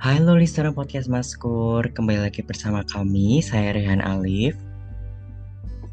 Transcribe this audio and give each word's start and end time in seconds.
Halo 0.00 0.32
listener 0.40 0.72
podcast 0.72 1.12
Maskur, 1.12 1.84
kembali 1.92 2.24
lagi 2.24 2.40
bersama 2.40 2.80
kami, 2.88 3.44
saya 3.44 3.76
Rehan 3.76 4.00
Alif 4.00 4.56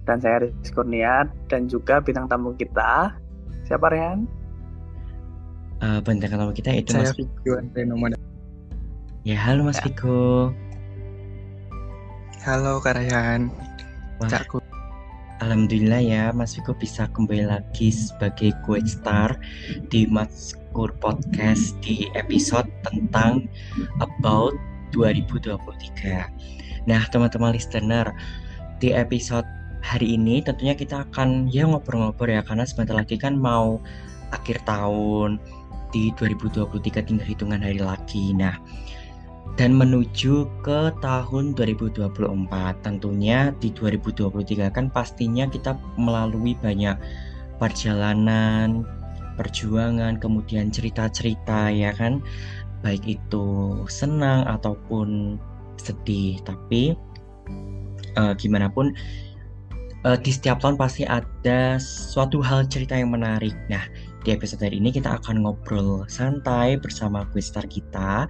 Dan 0.07 0.23
saya 0.23 0.47
Rizky 0.47 0.71
Kurnia, 0.71 1.27
dan 1.51 1.67
juga 1.67 1.99
bintang 1.99 2.31
tamu 2.31 2.55
kita 2.55 3.11
Siapa 3.67 3.91
Rehan? 3.91 4.23
Uh, 5.83 5.99
bintang 6.07 6.39
tamu 6.39 6.55
kita 6.55 6.71
itu 6.71 6.95
saya 6.95 7.11
Mas 7.11 7.19
Vigo 7.19 7.59
Renoma. 7.75 8.15
Ya 9.27 9.35
halo 9.43 9.67
Mas 9.67 9.83
Ya. 9.83 9.91
Halo. 12.47 12.79
Wah, 14.23 14.31
Cakku. 14.31 14.63
Alhamdulillah 15.37 16.01
ya 16.01 16.23
Mas 16.33 16.57
Viko 16.57 16.73
bisa 16.73 17.05
kembali 17.13 17.45
lagi 17.45 17.93
sebagai 17.93 18.57
guest 18.65 18.97
star 18.97 19.37
di 19.93 20.09
Maskur 20.09 20.89
Podcast 20.97 21.77
di 21.85 22.09
episode 22.17 22.65
tentang 22.81 23.45
About 24.01 24.57
2023 24.97 26.89
Nah 26.89 27.01
teman-teman 27.13 27.53
listener, 27.53 28.09
di 28.81 28.97
episode 28.97 29.45
hari 29.85 30.17
ini 30.17 30.41
tentunya 30.41 30.73
kita 30.73 31.05
akan 31.05 31.53
ya 31.53 31.69
ngobrol-ngobrol 31.69 32.33
ya 32.33 32.41
karena 32.41 32.65
sebentar 32.65 32.97
lagi 32.97 33.21
kan 33.21 33.37
mau 33.37 33.77
akhir 34.33 34.65
tahun 34.65 35.37
di 35.93 36.09
2023 36.17 36.81
tinggal 37.07 37.27
hitungan 37.29 37.61
hari 37.61 37.77
lagi. 37.77 38.33
Nah, 38.33 38.57
dan 39.55 39.73
menuju 39.73 40.45
ke 40.61 40.91
tahun 40.99 41.55
2024 41.55 42.11
tentunya 42.83 43.55
di 43.57 43.71
2023 43.73 44.69
kan 44.69 44.91
pastinya 44.91 45.47
kita 45.47 45.79
melalui 45.97 46.53
banyak 46.59 46.93
perjalanan, 47.57 48.85
perjuangan, 49.37 50.17
kemudian 50.21 50.69
cerita-cerita 50.69 51.73
ya 51.73 51.93
kan? 51.93 52.21
Baik 52.85 53.17
itu 53.17 53.81
senang 53.89 54.45
ataupun 54.45 55.37
sedih. 55.81 56.37
Tapi 56.45 56.93
eh, 58.17 58.33
gimana 58.37 58.69
pun 58.69 58.93
eh, 60.05 60.17
di 60.21 60.31
setiap 60.33 60.61
tahun 60.61 60.77
pasti 60.77 61.05
ada 61.05 61.81
suatu 61.81 62.41
hal 62.41 62.69
cerita 62.69 62.97
yang 62.97 63.13
menarik. 63.13 63.53
Nah 63.69 63.85
di 64.21 64.35
episode 64.35 64.59
hari 64.59 64.83
ini 64.83 64.91
kita 64.91 65.23
akan 65.23 65.45
ngobrol 65.45 66.03
santai 66.11 66.75
bersama 66.75 67.23
quiz 67.31 67.47
kita 67.53 68.27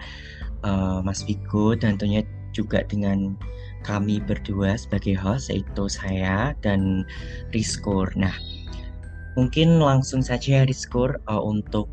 eh, 0.68 1.00
Mas 1.02 1.23
Vigo 1.23 1.80
dan 1.80 1.96
tentunya 1.96 2.28
juga 2.52 2.84
dengan 2.84 3.40
kami 3.88 4.20
berdua 4.20 4.76
sebagai 4.76 5.16
host 5.16 5.48
yaitu 5.48 5.88
saya 5.88 6.52
dan 6.60 7.08
Rizkur. 7.56 8.12
Nah, 8.20 8.36
mungkin 9.40 9.80
langsung 9.80 10.20
saja 10.20 10.60
ya 10.60 10.64
Rizkur 10.68 11.16
eh, 11.16 11.42
untuk 11.42 11.88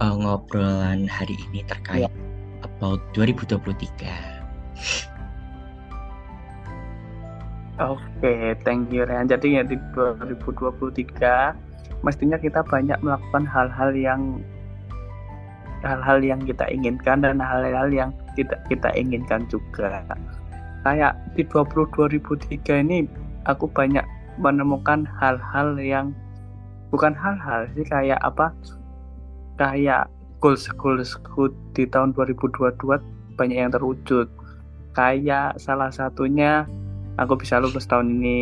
eh, 0.00 0.16
ngobrolan 0.16 1.04
hari 1.04 1.36
ini 1.52 1.60
terkait 1.68 2.08
about 2.64 3.04
2023. 3.12 4.36
Oke, 7.76 8.56
thank 8.64 8.88
you 8.88 9.04
Rehan. 9.04 9.28
Jadi 9.28 9.60
ya 9.60 9.60
di 9.60 9.76
2023 9.92 12.00
mestinya 12.00 12.40
kita 12.40 12.64
banyak 12.64 12.96
melakukan 13.04 13.44
hal-hal 13.44 13.92
yang 13.92 14.40
hal-hal 15.84 16.18
yang 16.24 16.40
kita 16.44 16.64
inginkan 16.72 17.24
dan 17.24 17.40
hal-hal 17.40 17.88
yang 17.92 18.10
tidak 18.38 18.60
kita 18.68 18.88
inginkan 18.96 19.44
juga. 19.50 20.04
Kayak 20.86 21.18
di 21.34 21.42
20 21.42 21.90
2003 21.92 22.84
ini 22.86 23.08
aku 23.44 23.66
banyak 23.66 24.04
menemukan 24.38 25.08
hal-hal 25.18 25.76
yang 25.80 26.12
bukan 26.92 27.12
hal-hal 27.16 27.66
sih 27.74 27.84
kayak 27.84 28.20
apa? 28.22 28.52
Kayak 29.56 30.12
goals 30.38 30.68
goals 30.76 31.18
di 31.72 31.88
tahun 31.88 32.12
2022 32.14 32.76
banyak 33.36 33.58
yang 33.58 33.72
terwujud. 33.72 34.28
Kayak 34.96 35.60
salah 35.60 35.92
satunya 35.92 36.64
aku 37.20 37.36
bisa 37.36 37.60
lulus 37.60 37.88
tahun 37.88 38.20
ini 38.20 38.40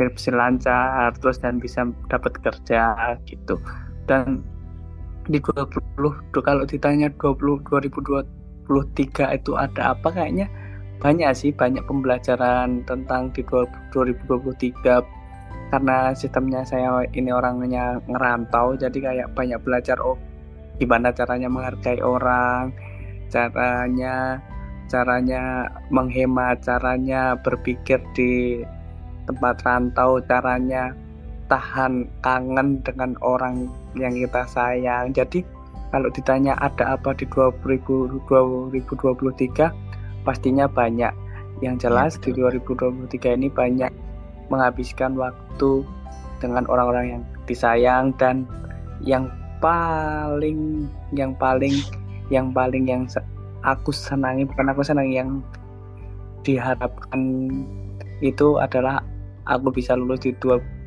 skripsi 0.00 0.32
lancar 0.32 1.12
terus 1.20 1.36
dan 1.44 1.60
bisa 1.60 1.84
dapat 2.08 2.32
kerja 2.40 2.96
gitu 3.28 3.60
dan 4.08 4.40
di 5.28 5.38
20 5.42 6.32
tuh 6.32 6.42
kalau 6.42 6.64
ditanya 6.64 7.12
20 7.18 7.66
2023 7.68 9.36
itu 9.36 9.52
ada 9.58 9.92
apa 9.96 10.08
kayaknya? 10.08 10.46
Banyak 11.00 11.30
sih 11.32 11.50
banyak 11.52 11.84
pembelajaran 11.88 12.84
tentang 12.84 13.32
di 13.32 13.42
2023 13.44 15.00
karena 15.70 16.12
sistemnya 16.12 16.66
saya 16.66 17.06
ini 17.14 17.30
orangnya 17.30 18.02
ngerantau 18.10 18.74
jadi 18.74 18.98
kayak 18.98 19.28
banyak 19.38 19.60
belajar 19.62 19.96
oh 20.02 20.18
gimana 20.82 21.14
caranya 21.14 21.46
menghargai 21.46 22.02
orang 22.02 22.74
caranya 23.30 24.42
caranya 24.90 25.70
menghemat, 25.94 26.66
caranya 26.66 27.38
berpikir 27.38 28.02
di 28.18 28.66
tempat 29.30 29.62
rantau, 29.62 30.18
caranya 30.26 30.90
tahan 31.50 32.06
kangen 32.22 32.78
dengan 32.86 33.18
orang 33.20 33.66
yang 33.98 34.14
kita 34.14 34.46
sayang. 34.46 35.10
Jadi 35.10 35.42
kalau 35.90 36.06
ditanya 36.14 36.54
ada 36.62 36.94
apa 36.94 37.10
di 37.18 37.26
2023, 37.26 38.22
pastinya 40.22 40.70
banyak. 40.70 41.10
Yang 41.60 41.76
jelas 41.84 42.16
di 42.22 42.32
2023 42.32 43.36
ini 43.36 43.52
banyak 43.52 43.92
menghabiskan 44.48 45.12
waktu 45.18 45.84
dengan 46.40 46.64
orang-orang 46.70 47.18
yang 47.18 47.22
disayang 47.44 48.16
dan 48.16 48.48
yang 49.04 49.28
paling 49.60 50.88
yang 51.12 51.36
paling 51.36 51.76
yang 52.32 52.48
paling 52.48 52.88
yang 52.88 53.04
aku 53.60 53.92
senangi 53.92 54.48
bukan 54.48 54.72
aku 54.72 54.80
senangi 54.80 55.20
yang 55.20 55.44
diharapkan 56.40 57.20
itu 58.24 58.56
adalah 58.56 59.04
aku 59.44 59.68
bisa 59.68 59.92
lulus 59.92 60.24
di 60.24 60.32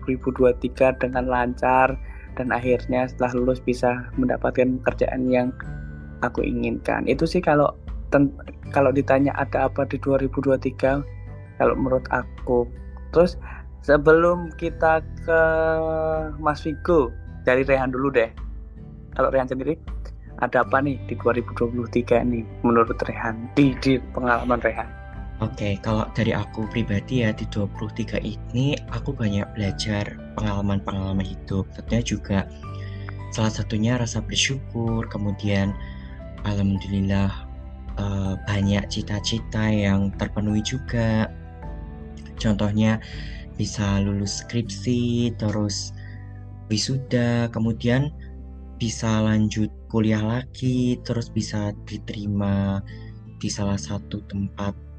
2023 0.06 1.00
dengan 1.02 1.26
lancar 1.28 1.96
dan 2.34 2.50
akhirnya 2.50 3.06
setelah 3.10 3.32
lulus 3.38 3.62
bisa 3.62 4.10
mendapatkan 4.18 4.82
pekerjaan 4.82 5.30
yang 5.30 5.50
aku 6.26 6.42
inginkan. 6.42 7.06
Itu 7.06 7.30
sih 7.30 7.44
kalau 7.44 7.74
kalau 8.74 8.94
ditanya 8.94 9.34
ada 9.38 9.70
apa 9.70 9.86
di 9.90 9.98
2023 10.02 11.58
kalau 11.58 11.74
menurut 11.78 12.06
aku. 12.10 12.66
Terus 13.14 13.38
sebelum 13.86 14.54
kita 14.58 15.02
ke 15.26 15.42
Mas 16.42 16.62
Vigo 16.66 17.14
dari 17.46 17.62
Rehan 17.66 17.94
dulu 17.94 18.10
deh. 18.14 18.30
Kalau 19.14 19.30
Rehan 19.30 19.50
sendiri 19.50 19.78
ada 20.42 20.66
apa 20.66 20.82
nih 20.82 20.98
di 21.06 21.14
2023 21.20 22.26
ini 22.26 22.42
menurut 22.66 22.98
Rehan? 23.06 23.54
Di, 23.54 23.78
di 23.78 24.02
pengalaman 24.18 24.58
Rehan? 24.62 25.03
Oke, 25.44 25.76
kalau 25.84 26.08
dari 26.16 26.32
aku 26.32 26.64
pribadi 26.72 27.20
ya 27.28 27.36
di 27.36 27.44
23 27.52 28.16
ini 28.24 28.80
aku 28.96 29.12
banyak 29.12 29.44
belajar 29.60 30.16
pengalaman-pengalaman 30.40 31.28
hidup. 31.28 31.68
Tentunya 31.76 32.00
juga 32.00 32.38
salah 33.36 33.52
satunya 33.52 34.00
rasa 34.00 34.24
bersyukur, 34.24 35.04
kemudian 35.12 35.76
alhamdulillah 36.48 37.28
eh, 38.00 38.34
banyak 38.48 38.88
cita-cita 38.88 39.68
yang 39.68 40.16
terpenuhi 40.16 40.64
juga. 40.64 41.28
Contohnya 42.40 43.04
bisa 43.60 44.00
lulus 44.00 44.48
skripsi, 44.48 45.36
terus 45.36 45.92
wisuda, 46.72 47.52
kemudian 47.52 48.16
bisa 48.80 49.20
lanjut 49.20 49.68
kuliah 49.92 50.24
lagi, 50.24 51.04
terus 51.04 51.28
bisa 51.28 51.76
diterima 51.84 52.80
di 53.44 53.52
salah 53.52 53.76
satu 53.76 54.24
tempat 54.32 54.93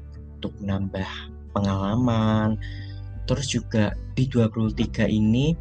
untuk 0.45 0.61
menambah 0.61 1.09
pengalaman. 1.57 2.61
Terus 3.25 3.49
juga 3.49 3.97
di 4.13 4.29
23 4.29 5.09
ini 5.09 5.57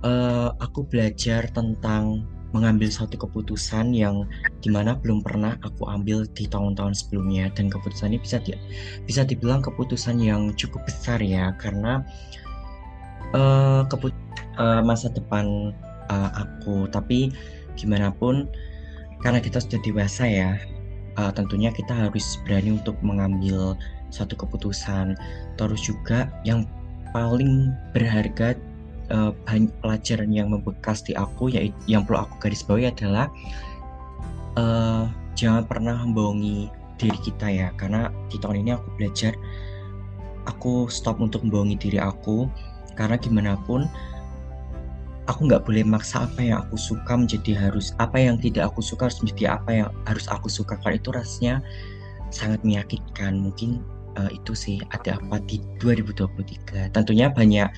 uh, 0.00 0.56
aku 0.56 0.88
belajar 0.88 1.44
tentang 1.52 2.24
mengambil 2.50 2.90
suatu 2.90 3.14
keputusan 3.14 3.94
yang 3.94 4.26
di 4.58 4.74
mana 4.74 4.98
belum 4.98 5.22
pernah 5.22 5.54
aku 5.62 5.86
ambil 5.86 6.26
di 6.34 6.50
tahun-tahun 6.50 6.98
sebelumnya 6.98 7.46
dan 7.54 7.70
keputusan 7.70 8.10
ini 8.10 8.18
bisa 8.18 8.42
di, 8.42 8.58
bisa 9.06 9.22
dibilang 9.22 9.62
keputusan 9.62 10.18
yang 10.18 10.50
cukup 10.58 10.82
besar 10.82 11.22
ya 11.22 11.54
karena 11.62 12.02
uh, 13.38 13.86
keput 13.86 14.10
uh, 14.58 14.82
masa 14.82 15.14
depan 15.14 15.70
uh, 16.10 16.30
aku 16.34 16.90
tapi 16.90 17.30
gimana 17.78 18.10
pun 18.10 18.50
karena 19.22 19.38
kita 19.38 19.62
sudah 19.62 19.78
dewasa 19.86 20.26
ya 20.26 20.58
uh, 21.20 21.32
tentunya 21.36 21.68
kita 21.68 21.92
harus 21.92 22.40
berani 22.48 22.80
untuk 22.80 22.96
mengambil 23.04 23.76
suatu 24.08 24.32
keputusan. 24.32 25.14
Terus 25.60 25.80
juga 25.84 26.32
yang 26.48 26.64
paling 27.12 27.76
berharga 27.92 28.56
uh, 29.12 29.36
pelajaran 29.84 30.32
yang 30.32 30.48
membekas 30.48 31.04
di 31.04 31.12
aku 31.12 31.52
yaitu 31.52 31.76
yang 31.84 32.08
perlu 32.08 32.24
aku 32.24 32.34
garis 32.40 32.64
bawahi 32.64 32.88
adalah 32.88 33.28
uh, 34.56 35.04
jangan 35.36 35.68
pernah 35.68 36.00
membohongi 36.08 36.72
diri 36.96 37.18
kita 37.20 37.46
ya. 37.52 37.68
Karena 37.76 38.08
di 38.32 38.40
tahun 38.40 38.64
ini 38.64 38.70
aku 38.72 38.88
belajar 38.96 39.36
aku 40.48 40.88
stop 40.88 41.20
untuk 41.20 41.44
membohongi 41.44 41.76
diri 41.76 41.98
aku. 42.00 42.48
Karena 42.96 43.16
gimana 43.20 43.56
pun 43.68 43.84
aku 45.30 45.46
nggak 45.46 45.62
boleh 45.62 45.86
maksa 45.86 46.26
apa 46.26 46.42
yang 46.42 46.58
aku 46.66 46.74
suka 46.74 47.14
menjadi 47.14 47.54
harus 47.54 47.94
apa 48.02 48.18
yang 48.18 48.36
tidak 48.42 48.74
aku 48.74 48.82
suka 48.82 49.06
harus 49.06 49.22
menjadi 49.22 49.56
apa 49.56 49.70
yang 49.70 49.88
harus 50.10 50.26
aku 50.26 50.50
suka 50.50 50.74
karena 50.82 50.98
itu 50.98 51.10
rasanya 51.14 51.54
sangat 52.34 52.58
menyakitkan 52.66 53.38
mungkin 53.38 53.80
uh, 54.18 54.30
itu 54.34 54.52
sih 54.58 54.76
ada 54.90 55.22
apa 55.22 55.38
di 55.46 55.62
2023 55.78 56.90
tentunya 56.90 57.30
banyak 57.30 57.70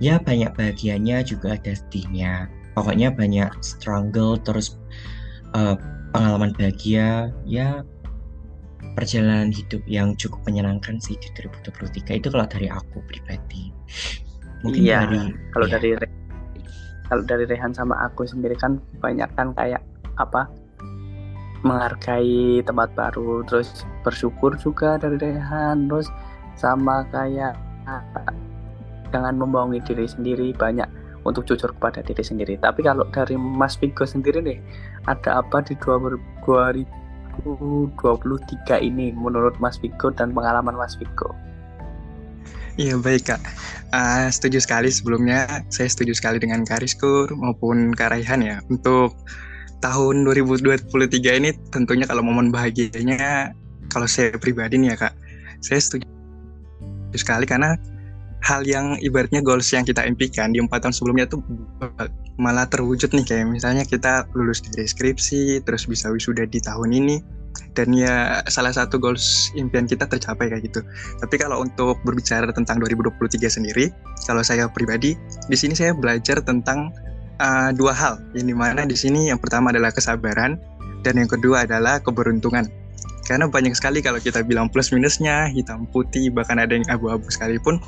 ya 0.00 0.16
banyak 0.18 0.50
bahagianya 0.56 1.22
juga 1.22 1.54
ada 1.54 1.76
sedihnya. 1.76 2.48
Pokoknya 2.74 3.12
banyak 3.12 3.52
struggle 3.60 4.40
terus 4.40 4.80
uh, 5.52 5.76
pengalaman 6.16 6.56
bahagia 6.56 7.30
ya 7.44 7.84
perjalanan 8.96 9.52
hidup 9.52 9.84
yang 9.86 10.16
cukup 10.16 10.40
menyenangkan 10.48 10.98
sih 10.98 11.14
di 11.20 11.28
2023 11.36 12.18
itu 12.24 12.28
kalau 12.32 12.48
dari 12.48 12.68
aku 12.72 13.04
pribadi. 13.06 13.70
Mungkin 14.64 14.80
iya, 14.82 15.04
dari 15.04 15.20
kalau 15.52 15.66
ya. 15.68 15.72
dari 15.76 15.90
kalau 17.10 17.26
dari 17.26 17.44
Rehan 17.44 17.74
sama 17.74 17.98
aku 18.06 18.22
sendiri 18.24 18.54
kan 18.54 18.78
banyak 19.02 19.26
kan 19.34 19.50
kayak 19.58 19.82
apa 20.16 20.46
menghargai 21.66 22.64
tempat 22.64 22.88
baru 22.96 23.44
terus 23.44 23.84
bersyukur 24.06 24.56
juga 24.56 24.96
dari 24.96 25.18
Rehan 25.18 25.90
terus 25.90 26.08
sama 26.56 27.04
kayak 27.10 27.58
jangan 29.10 29.34
membohongi 29.34 29.82
diri 29.82 30.06
sendiri 30.06 30.54
banyak 30.54 30.86
untuk 31.24 31.44
jujur 31.44 31.68
kepada 31.76 32.00
diri 32.00 32.24
sendiri. 32.24 32.56
Tapi 32.56 32.80
kalau 32.80 33.04
dari 33.12 33.36
Mas 33.36 33.76
Vigo 33.76 34.08
sendiri 34.08 34.40
nih 34.40 34.56
ada 35.04 35.44
apa 35.44 35.60
di 35.60 35.76
2023 35.76 36.88
ini 38.80 39.12
menurut 39.12 39.58
Mas 39.60 39.76
Vigo 39.82 40.08
dan 40.14 40.32
pengalaman 40.32 40.76
Mas 40.78 40.96
Vigo 40.96 41.36
Iya 42.80 42.96
baik 42.96 43.28
kak, 43.28 43.40
uh, 43.92 44.32
setuju 44.32 44.56
sekali 44.56 44.88
sebelumnya. 44.88 45.68
Saya 45.68 45.92
setuju 45.92 46.16
sekali 46.16 46.40
dengan 46.40 46.64
Kariskur 46.64 47.28
maupun 47.36 47.92
Karaihan 47.92 48.40
ya. 48.40 48.56
Untuk 48.72 49.20
tahun 49.84 50.24
2023 50.24 50.88
ini 51.44 51.52
tentunya 51.68 52.08
kalau 52.08 52.24
momen 52.24 52.48
bahagianya 52.48 53.52
kalau 53.92 54.08
saya 54.08 54.32
pribadi 54.40 54.80
nih 54.80 54.96
ya 54.96 54.96
kak, 54.96 55.14
saya 55.60 55.76
setuju 55.76 56.08
sekali 57.12 57.44
karena 57.44 57.76
hal 58.40 58.64
yang 58.64 58.96
ibaratnya 59.04 59.44
goals 59.44 59.68
yang 59.76 59.84
kita 59.84 60.00
impikan 60.08 60.56
di 60.56 60.64
empat 60.64 60.80
tahun 60.80 60.96
sebelumnya 60.96 61.28
tuh 61.28 61.44
malah 62.40 62.64
terwujud 62.64 63.12
nih. 63.12 63.28
Kayak 63.28 63.60
misalnya 63.60 63.84
kita 63.84 64.24
lulus 64.32 64.64
dari 64.64 64.88
skripsi 64.88 65.68
terus 65.68 65.84
bisa 65.84 66.08
wisuda 66.08 66.48
di 66.48 66.64
tahun 66.64 66.96
ini 66.96 67.39
dan 67.74 67.94
ya 67.94 68.42
salah 68.50 68.74
satu 68.74 68.98
goals 68.98 69.54
impian 69.54 69.86
kita 69.86 70.04
tercapai 70.06 70.50
kayak 70.50 70.68
gitu. 70.68 70.80
Tapi 71.22 71.34
kalau 71.38 71.62
untuk 71.62 71.96
berbicara 72.02 72.50
tentang 72.50 72.82
2023 72.82 73.46
sendiri, 73.46 73.94
kalau 74.26 74.42
saya 74.42 74.66
pribadi 74.66 75.14
di 75.46 75.56
sini 75.56 75.74
saya 75.74 75.94
belajar 75.94 76.42
tentang 76.42 76.90
uh, 77.40 77.70
dua 77.72 77.94
hal. 77.94 78.14
Yang 78.34 78.46
di 78.52 78.56
mana 78.56 78.82
di 78.84 78.96
sini 78.98 79.30
yang 79.30 79.38
pertama 79.38 79.70
adalah 79.70 79.94
kesabaran 79.94 80.58
dan 81.06 81.14
yang 81.16 81.30
kedua 81.30 81.64
adalah 81.64 82.02
keberuntungan. 82.02 82.68
Karena 83.24 83.46
banyak 83.46 83.78
sekali 83.78 84.02
kalau 84.02 84.18
kita 84.18 84.42
bilang 84.42 84.66
plus 84.66 84.90
minusnya, 84.90 85.46
hitam 85.54 85.86
putih, 85.94 86.34
bahkan 86.34 86.58
ada 86.58 86.74
yang 86.74 86.82
abu-abu 86.90 87.30
sekalipun, 87.30 87.78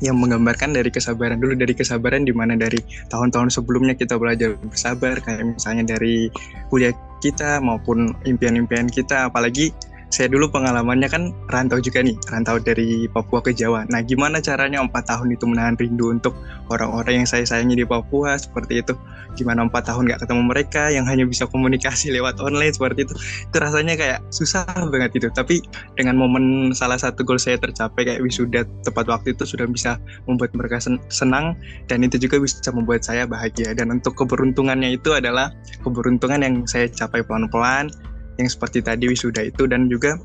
yang 0.00 0.16
menggambarkan 0.16 0.72
dari 0.72 0.88
kesabaran 0.88 1.36
dulu 1.36 1.52
dari 1.52 1.76
kesabaran 1.76 2.24
di 2.24 2.32
mana 2.32 2.56
dari 2.56 2.80
tahun-tahun 3.12 3.52
sebelumnya 3.52 3.92
kita 3.92 4.16
belajar 4.16 4.56
bersabar 4.64 5.20
kayak 5.20 5.60
misalnya 5.60 5.84
dari 5.84 6.32
kuliah 6.72 6.96
kita 7.20 7.60
maupun 7.60 8.16
impian-impian 8.24 8.88
kita 8.88 9.28
apalagi 9.28 9.70
saya 10.10 10.26
dulu 10.26 10.50
pengalamannya 10.50 11.06
kan 11.06 11.30
rantau 11.46 11.78
juga 11.78 12.02
nih, 12.02 12.18
rantau 12.26 12.58
dari 12.58 13.06
Papua 13.06 13.38
ke 13.38 13.54
Jawa. 13.54 13.86
Nah, 13.86 14.02
gimana 14.02 14.42
caranya 14.42 14.82
empat 14.82 15.06
tahun 15.06 15.38
itu 15.38 15.46
menahan 15.46 15.78
rindu 15.78 16.10
untuk 16.10 16.34
orang-orang 16.66 17.22
yang 17.22 17.28
saya 17.30 17.46
sayangi 17.46 17.78
di 17.78 17.86
Papua 17.86 18.34
seperti 18.34 18.82
itu? 18.82 18.98
Gimana 19.38 19.62
empat 19.70 19.86
tahun 19.86 20.10
nggak 20.10 20.26
ketemu 20.26 20.42
mereka 20.50 20.90
yang 20.90 21.06
hanya 21.06 21.22
bisa 21.22 21.46
komunikasi 21.46 22.10
lewat 22.18 22.42
online 22.42 22.74
seperti 22.74 23.06
itu? 23.06 23.14
Itu 23.46 23.56
rasanya 23.62 23.94
kayak 23.94 24.18
susah 24.34 24.66
banget 24.90 25.22
itu. 25.22 25.30
Tapi 25.30 25.62
dengan 25.94 26.18
momen 26.18 26.74
salah 26.74 26.98
satu 26.98 27.22
goal 27.22 27.38
saya 27.38 27.62
tercapai 27.62 28.02
kayak 28.02 28.20
wisuda 28.26 28.66
tepat 28.82 29.06
waktu 29.06 29.38
itu 29.38 29.46
sudah 29.46 29.70
bisa 29.70 30.02
membuat 30.26 30.50
mereka 30.58 30.82
senang 31.06 31.54
dan 31.86 32.02
itu 32.02 32.18
juga 32.18 32.42
bisa 32.42 32.74
membuat 32.74 33.06
saya 33.06 33.30
bahagia. 33.30 33.78
Dan 33.78 33.94
untuk 33.94 34.18
keberuntungannya 34.18 34.98
itu 34.98 35.14
adalah 35.14 35.54
keberuntungan 35.86 36.42
yang 36.42 36.54
saya 36.66 36.90
capai 36.90 37.22
pelan-pelan 37.22 37.94
yang 38.40 38.50
seperti 38.50 38.80
tadi 38.80 39.06
wisuda 39.06 39.44
itu 39.44 39.68
dan 39.68 39.86
juga 39.92 40.16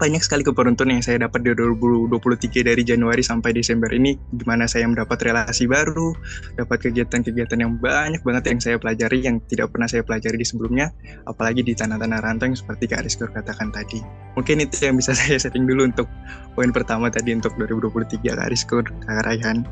banyak 0.00 0.24
sekali 0.24 0.40
keberuntungan 0.40 0.96
yang 0.96 1.04
saya 1.04 1.28
dapat 1.28 1.44
di 1.44 1.52
2023 1.52 2.64
dari 2.64 2.80
Januari 2.88 3.20
sampai 3.20 3.52
Desember 3.52 3.92
ini 3.92 4.16
di 4.32 4.44
mana 4.48 4.64
saya 4.64 4.88
mendapat 4.88 5.20
relasi 5.28 5.68
baru, 5.68 6.16
dapat 6.56 6.88
kegiatan-kegiatan 6.88 7.60
yang 7.60 7.76
banyak 7.76 8.24
banget 8.24 8.48
yang 8.48 8.60
saya 8.64 8.76
pelajari 8.80 9.20
yang 9.20 9.44
tidak 9.44 9.68
pernah 9.68 9.84
saya 9.84 10.00
pelajari 10.00 10.40
di 10.40 10.46
sebelumnya, 10.48 10.88
apalagi 11.28 11.60
di 11.60 11.76
tanah-tanah 11.76 12.16
rantau 12.24 12.48
yang 12.48 12.56
seperti 12.56 12.88
Kak 12.88 13.04
Rizkur 13.04 13.28
katakan 13.28 13.68
tadi. 13.76 14.00
Mungkin 14.40 14.64
itu 14.64 14.80
yang 14.80 14.96
bisa 14.96 15.12
saya 15.20 15.36
setting 15.36 15.68
dulu 15.68 15.92
untuk 15.92 16.08
poin 16.56 16.72
pertama 16.72 17.12
tadi 17.12 17.36
untuk 17.36 17.52
2023 17.60 18.24
Kak 18.24 18.48
Rizkur, 18.48 18.88
Kak 19.04 19.28
Raihan. 19.28 19.68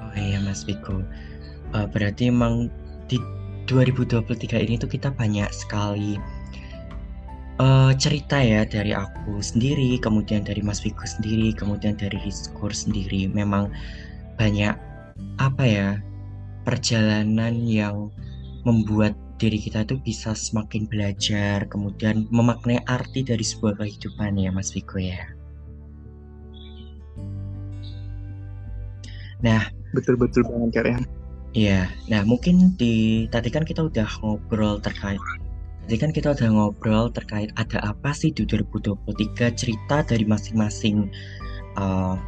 Oh 0.00 0.16
iya 0.16 0.40
Mas 0.40 0.64
Viko, 0.64 1.04
uh, 1.76 1.86
berarti 1.92 2.32
emang 2.32 2.72
di 3.12 3.20
2023 3.68 4.24
ini 4.64 4.80
tuh 4.80 4.88
kita 4.88 5.12
banyak 5.12 5.52
sekali 5.52 6.16
uh, 7.60 7.92
cerita 7.96 8.40
ya 8.40 8.64
dari 8.64 8.92
aku 8.92 9.40
sendiri, 9.40 9.96
kemudian 10.00 10.44
dari 10.44 10.60
Mas 10.60 10.80
Vigo 10.84 11.04
sendiri, 11.04 11.52
kemudian 11.56 11.96
dari 11.96 12.16
Rizkur 12.20 12.72
sendiri. 12.72 13.28
Memang 13.28 13.72
banyak 14.36 14.76
apa 15.40 15.64
ya 15.64 15.88
perjalanan 16.68 17.64
yang 17.64 18.12
membuat 18.66 19.16
diri 19.36 19.60
kita 19.60 19.84
itu 19.84 20.00
bisa 20.00 20.32
semakin 20.32 20.88
belajar, 20.88 21.68
kemudian 21.68 22.24
memaknai 22.32 22.80
arti 22.88 23.20
dari 23.20 23.44
sebuah 23.44 23.80
kehidupan 23.80 24.40
ya 24.40 24.50
Mas 24.52 24.72
Vigo 24.72 24.96
ya. 24.96 25.20
Nah, 29.44 29.68
betul-betul 29.92 30.48
banget 30.48 30.70
Karen. 30.80 31.04
Iya, 31.56 31.88
nah 32.12 32.20
mungkin 32.24 32.76
di 32.76 33.24
tadi 33.32 33.48
kan 33.48 33.64
kita 33.64 33.88
udah 33.88 34.04
ngobrol 34.20 34.76
terkait 34.80 35.20
Tadi 35.86 36.02
kan 36.02 36.10
kita 36.10 36.34
udah 36.34 36.50
ngobrol 36.50 37.14
terkait 37.14 37.54
ada 37.54 37.78
apa 37.78 38.10
sih 38.10 38.34
di 38.34 38.42
2023 38.42 39.54
cerita 39.54 40.02
dari 40.02 40.26
masing-masing 40.26 41.06
uh, 41.78 42.18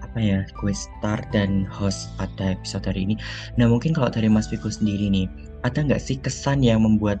apa 0.00 0.16
ya 0.16 0.40
gue 0.48 0.72
star 0.72 1.20
dan 1.28 1.68
host 1.68 2.08
pada 2.16 2.56
episode 2.56 2.88
hari 2.88 3.04
ini. 3.04 3.20
Nah 3.60 3.68
mungkin 3.68 3.92
kalau 3.92 4.08
dari 4.08 4.32
Mas 4.32 4.48
Viko 4.48 4.72
sendiri 4.72 5.12
nih, 5.12 5.28
ada 5.60 5.84
nggak 5.84 6.00
sih 6.00 6.16
kesan 6.16 6.64
yang 6.64 6.88
membuat 6.88 7.20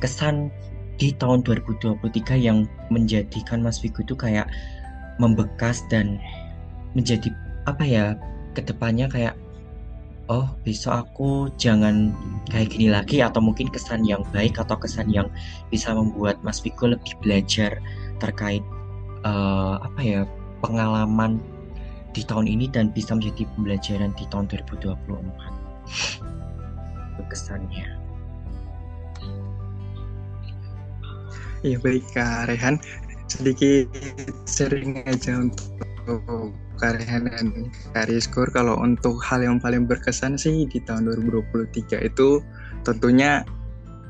kesan 0.00 0.48
di 0.96 1.12
tahun 1.20 1.44
2023 1.44 2.00
yang 2.40 2.64
menjadikan 2.88 3.60
Mas 3.60 3.76
Viko 3.76 4.00
itu 4.00 4.16
kayak 4.16 4.48
membekas 5.20 5.84
dan 5.92 6.16
menjadi 6.96 7.28
apa 7.68 7.84
ya 7.84 8.16
ke 8.56 8.64
depannya 8.64 9.04
kayak 9.12 9.36
oh 10.30 10.46
besok 10.62 11.06
aku 11.06 11.50
jangan 11.58 12.14
kayak 12.50 12.70
gini 12.70 12.88
lagi 12.92 13.18
atau 13.22 13.42
mungkin 13.42 13.66
kesan 13.70 14.06
yang 14.06 14.22
baik 14.30 14.58
atau 14.60 14.78
kesan 14.78 15.10
yang 15.10 15.26
bisa 15.72 15.90
membuat 15.90 16.38
Mas 16.46 16.62
Viko 16.62 16.86
lebih 16.90 17.14
belajar 17.24 17.78
terkait 18.22 18.62
uh, 19.26 19.82
apa 19.82 20.00
ya 20.02 20.20
pengalaman 20.62 21.42
di 22.12 22.22
tahun 22.22 22.46
ini 22.46 22.68
dan 22.70 22.92
bisa 22.94 23.16
menjadi 23.18 23.48
pembelajaran 23.56 24.12
di 24.14 24.24
tahun 24.30 24.46
2024 24.46 24.94
itu 27.12 27.22
kesannya 27.26 28.02
Iya 31.62 31.78
baik 31.78 32.04
Kak 32.10 32.50
Rehan. 32.50 32.82
Sedikit 33.30 33.86
sering 34.50 35.06
aja 35.06 35.46
untuk 35.46 35.70
Karehan 36.80 37.30
dan 37.30 37.70
Kariskur 37.94 38.50
kalau 38.50 38.74
untuk 38.80 39.22
hal 39.22 39.44
yang 39.44 39.62
paling 39.62 39.86
berkesan 39.86 40.34
sih 40.34 40.66
di 40.66 40.82
tahun 40.82 41.06
2023 41.06 42.02
itu 42.02 42.42
tentunya 42.82 43.46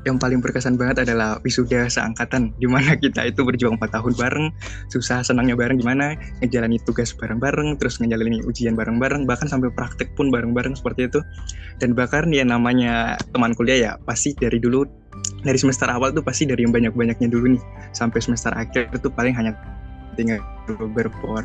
yang 0.03 0.19
paling 0.19 0.43
berkesan 0.43 0.75
banget 0.75 1.07
adalah 1.07 1.39
wisuda 1.47 1.87
seangkatan 1.87 2.51
di 2.59 2.67
mana 2.67 2.95
kita 3.03 3.23
itu 3.27 3.43
berjuang 3.43 3.79
4 3.79 3.87
tahun 3.87 4.13
bareng 4.19 4.45
susah 4.91 5.23
senangnya 5.23 5.55
bareng 5.55 5.79
gimana 5.79 6.19
ngejalani 6.43 6.79
tugas 6.83 7.15
bareng-bareng 7.15 7.79
terus 7.79 8.03
ngejalani 8.03 8.43
ujian 8.43 8.75
bareng-bareng 8.75 9.23
bahkan 9.23 9.47
sampai 9.47 9.71
praktek 9.71 10.11
pun 10.15 10.29
bareng-bareng 10.29 10.75
seperti 10.75 11.07
itu. 11.07 11.19
Dan 11.81 11.97
bahkan 11.97 12.29
ya 12.29 12.45
namanya 12.45 13.17
teman 13.33 13.57
kuliah 13.57 13.77
ya 13.79 13.91
pasti 14.05 14.35
dari 14.37 14.61
dulu 14.61 14.85
dari 15.41 15.57
semester 15.57 15.89
awal 15.89 16.13
tuh 16.13 16.21
pasti 16.21 16.45
dari 16.45 16.67
yang 16.67 16.75
banyak-banyaknya 16.75 17.27
dulu 17.31 17.57
nih. 17.57 17.63
Sampai 17.95 18.19
semester 18.21 18.53
akhir 18.53 18.93
itu 18.93 19.07
paling 19.09 19.33
hanya 19.33 19.57
tinggal 20.13 20.43
berpor 20.93 21.41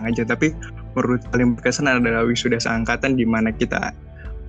aja. 0.00 0.22
Tapi 0.24 0.52
menurut 0.96 1.22
paling 1.30 1.56
berkesan 1.58 1.86
adalah 1.86 2.26
wisuda 2.26 2.58
seangkatan 2.58 3.14
di 3.14 3.24
mana 3.28 3.54
kita 3.54 3.94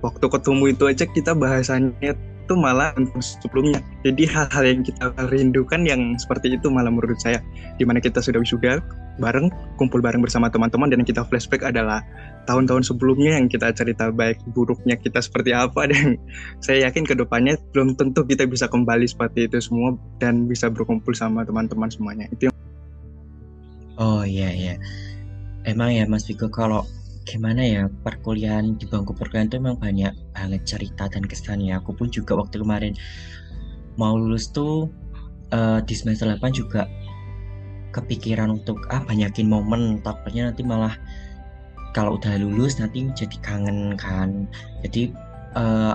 waktu 0.02 0.26
ketemu 0.26 0.64
itu 0.74 0.84
aja 0.90 1.04
kita 1.06 1.32
bahasanya 1.32 2.18
itu 2.42 2.54
malah 2.58 2.90
untuk 2.98 3.22
sebelumnya. 3.22 3.78
Jadi 4.02 4.26
hal-hal 4.26 4.64
yang 4.66 4.80
kita 4.82 5.14
rindukan 5.30 5.80
yang 5.86 6.18
seperti 6.18 6.58
itu 6.58 6.68
malah 6.68 6.90
menurut 6.90 7.16
saya. 7.22 7.38
Di 7.78 7.86
mana 7.86 8.02
kita 8.02 8.18
sudah 8.18 8.42
wisuda 8.42 8.82
bareng, 9.22 9.48
kumpul 9.78 10.02
bareng 10.02 10.20
bersama 10.20 10.50
teman-teman 10.50 10.90
dan 10.90 11.06
kita 11.06 11.22
flashback 11.22 11.62
adalah 11.62 12.02
tahun-tahun 12.50 12.82
sebelumnya 12.82 13.38
yang 13.38 13.46
kita 13.46 13.70
cerita 13.72 14.10
baik 14.10 14.42
buruknya 14.52 14.98
kita 14.98 15.22
seperti 15.22 15.54
apa. 15.54 15.86
Dan 15.90 16.18
saya 16.58 16.90
yakin 16.90 17.06
ke 17.06 17.14
depannya 17.14 17.54
belum 17.70 17.94
tentu 17.94 18.26
kita 18.26 18.44
bisa 18.50 18.66
kembali 18.66 19.06
seperti 19.06 19.46
itu 19.46 19.62
semua 19.62 19.94
dan 20.18 20.50
bisa 20.50 20.66
berkumpul 20.66 21.14
sama 21.14 21.46
teman-teman 21.46 21.88
semuanya. 21.88 22.26
Itu 22.34 22.50
yang... 22.50 22.61
oh 24.02 24.22
iya 24.26 24.50
iya. 24.50 24.74
Emang 25.62 25.94
ya 25.94 26.02
Mas 26.10 26.26
Viko 26.26 26.50
kalau 26.50 26.82
gimana 27.22 27.62
ya 27.62 27.82
perkuliahan 28.02 28.74
di 28.82 28.84
bangku 28.90 29.14
perkuliahan 29.14 29.46
itu 29.46 29.62
memang 29.62 29.78
banyak 29.78 30.10
banget 30.34 30.62
cerita 30.66 31.06
dan 31.06 31.22
kesannya 31.22 31.78
aku 31.78 31.94
pun 31.94 32.10
juga 32.10 32.34
waktu 32.34 32.58
kemarin 32.58 32.98
mau 33.94 34.18
lulus 34.18 34.50
tuh 34.50 34.90
uh, 35.54 35.78
di 35.86 35.94
semester 35.94 36.26
8 36.26 36.42
juga 36.50 36.90
kepikiran 37.94 38.50
untuk 38.50 38.82
ah 38.90 39.04
banyakin 39.06 39.46
momen. 39.46 40.02
Takutnya 40.02 40.50
nanti 40.50 40.66
malah 40.66 40.98
kalau 41.94 42.18
udah 42.18 42.40
lulus 42.40 42.80
nanti 42.82 43.06
jadi 43.14 43.36
kangen 43.44 43.94
kan. 44.00 44.50
Jadi 44.82 45.12
uh, 45.54 45.94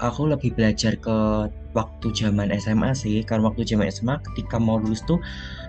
aku 0.00 0.30
lebih 0.30 0.54
belajar 0.56 0.96
ke 0.96 1.50
waktu 1.72 2.12
zaman 2.12 2.52
SMA 2.60 2.92
sih 2.92 3.24
karena 3.24 3.48
waktu 3.48 3.64
zaman 3.64 3.88
SMA 3.88 4.20
ketika 4.32 4.60
mau 4.60 4.76
lulus 4.76 5.00
tuh 5.08 5.16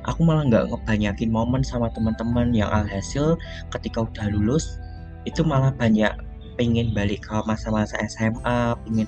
aku 0.03 0.23
malah 0.23 0.43
nggak 0.47 0.67
ngebanyakin 0.71 1.31
momen 1.31 1.63
sama 1.63 1.87
teman-teman 1.95 2.51
yang 2.51 2.67
alhasil 2.71 3.39
ketika 3.71 4.03
udah 4.03 4.27
lulus 4.35 4.79
itu 5.23 5.43
malah 5.43 5.71
banyak 5.75 6.11
pengen 6.59 6.91
balik 6.93 7.23
ke 7.25 7.33
masa-masa 7.47 7.95
SMA 8.05 8.77
pengen 8.85 9.07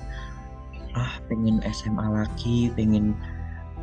ah 0.96 1.20
pengen 1.28 1.60
SMA 1.70 2.06
lagi 2.08 2.72
pengen 2.72 3.12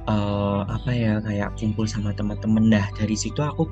uh, 0.10 0.66
apa 0.68 0.92
ya 0.92 1.14
kayak 1.22 1.54
kumpul 1.56 1.86
sama 1.86 2.12
teman-teman. 2.18 2.74
Dah 2.74 2.90
dari 2.98 3.16
situ 3.16 3.40
aku 3.40 3.70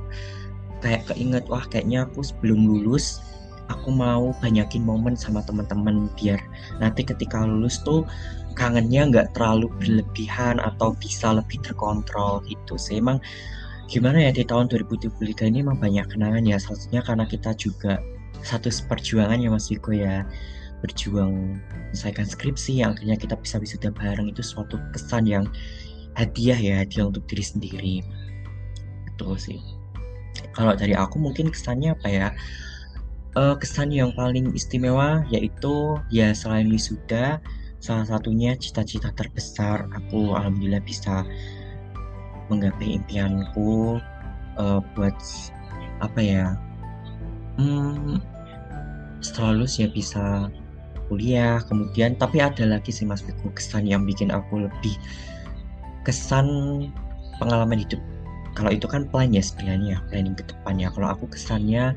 kayak 0.86 1.10
keinget 1.10 1.46
wah 1.50 1.66
kayaknya 1.68 2.06
aku 2.06 2.26
sebelum 2.26 2.66
lulus 2.66 3.22
aku 3.70 3.94
mau 3.94 4.36
banyakin 4.44 4.84
momen 4.84 5.16
sama 5.16 5.40
teman-teman 5.46 6.12
biar 6.20 6.42
nanti 6.84 7.08
ketika 7.08 7.46
lulus 7.48 7.80
tuh 7.86 8.04
kangennya 8.54 9.08
nggak 9.10 9.28
terlalu 9.38 9.72
berlebihan 9.80 10.60
atau 10.60 10.94
bisa 10.98 11.36
lebih 11.36 11.60
terkontrol 11.64 12.44
gitu 12.46 12.76
sih. 12.76 13.00
Emang 13.00 13.20
gimana 13.92 14.30
ya 14.30 14.32
di 14.32 14.44
tahun 14.48 14.72
2023 14.72 15.52
ini 15.52 15.64
emang 15.64 15.80
banyak 15.80 16.08
kenangan 16.08 16.44
ya. 16.46 16.58
Salah 16.60 17.04
karena 17.04 17.26
kita 17.28 17.52
juga 17.56 18.00
satu 18.42 18.72
perjuangan 18.88 19.38
ya 19.40 19.50
Mas 19.52 19.68
Viko 19.72 19.92
ya. 19.96 20.26
Berjuang 20.82 21.62
menyelesaikan 21.94 22.26
skripsi 22.26 22.82
yang 22.82 22.98
akhirnya 22.98 23.14
kita 23.14 23.36
bisa 23.38 23.62
wisuda 23.62 23.94
bareng. 23.94 24.34
Itu 24.34 24.42
suatu 24.42 24.82
kesan 24.96 25.30
yang 25.30 25.46
hadiah 26.18 26.58
ya 26.58 26.74
hadiah 26.82 27.06
untuk 27.08 27.24
diri 27.30 27.46
sendiri. 27.46 27.96
Betul 29.06 29.38
sih. 29.38 29.60
Kalau 30.58 30.74
dari 30.74 30.98
aku 30.98 31.22
mungkin 31.22 31.54
kesannya 31.54 31.94
apa 31.94 32.08
ya? 32.10 32.28
Uh, 33.32 33.56
kesan 33.56 33.96
yang 33.96 34.12
paling 34.12 34.52
istimewa 34.52 35.24
yaitu 35.32 35.96
ya 36.12 36.36
selain 36.36 36.68
wisuda 36.68 37.40
salah 37.82 38.06
satunya 38.06 38.54
cita-cita 38.54 39.10
terbesar 39.18 39.90
aku 39.92 40.38
alhamdulillah 40.38 40.86
bisa 40.86 41.26
menggapai 42.48 43.02
impianku 43.02 43.98
uh, 44.62 44.80
buat 44.94 45.18
apa 46.02 46.20
ya 46.22 46.46
hmm, 47.58 48.22
setelah 49.26 49.58
lulus 49.58 49.82
ya 49.82 49.90
bisa 49.90 50.54
kuliah 51.10 51.60
kemudian 51.68 52.16
tapi 52.16 52.40
ada 52.40 52.64
lagi 52.64 52.94
sih 52.94 53.04
mas 53.04 53.26
Biko 53.26 53.52
kesan 53.52 53.90
yang 53.90 54.08
bikin 54.08 54.30
aku 54.32 54.64
lebih 54.64 54.96
kesan 56.06 56.48
pengalaman 57.42 57.82
hidup. 57.82 58.00
Kalau 58.54 58.70
itu 58.70 58.84
kan 58.86 59.08
plan 59.08 59.32
ya 59.32 59.40
sebenarnya 59.40 60.04
planning 60.12 60.36
ke 60.36 60.44
depannya 60.44 60.92
kalau 60.92 61.08
aku 61.16 61.26
kesannya 61.32 61.96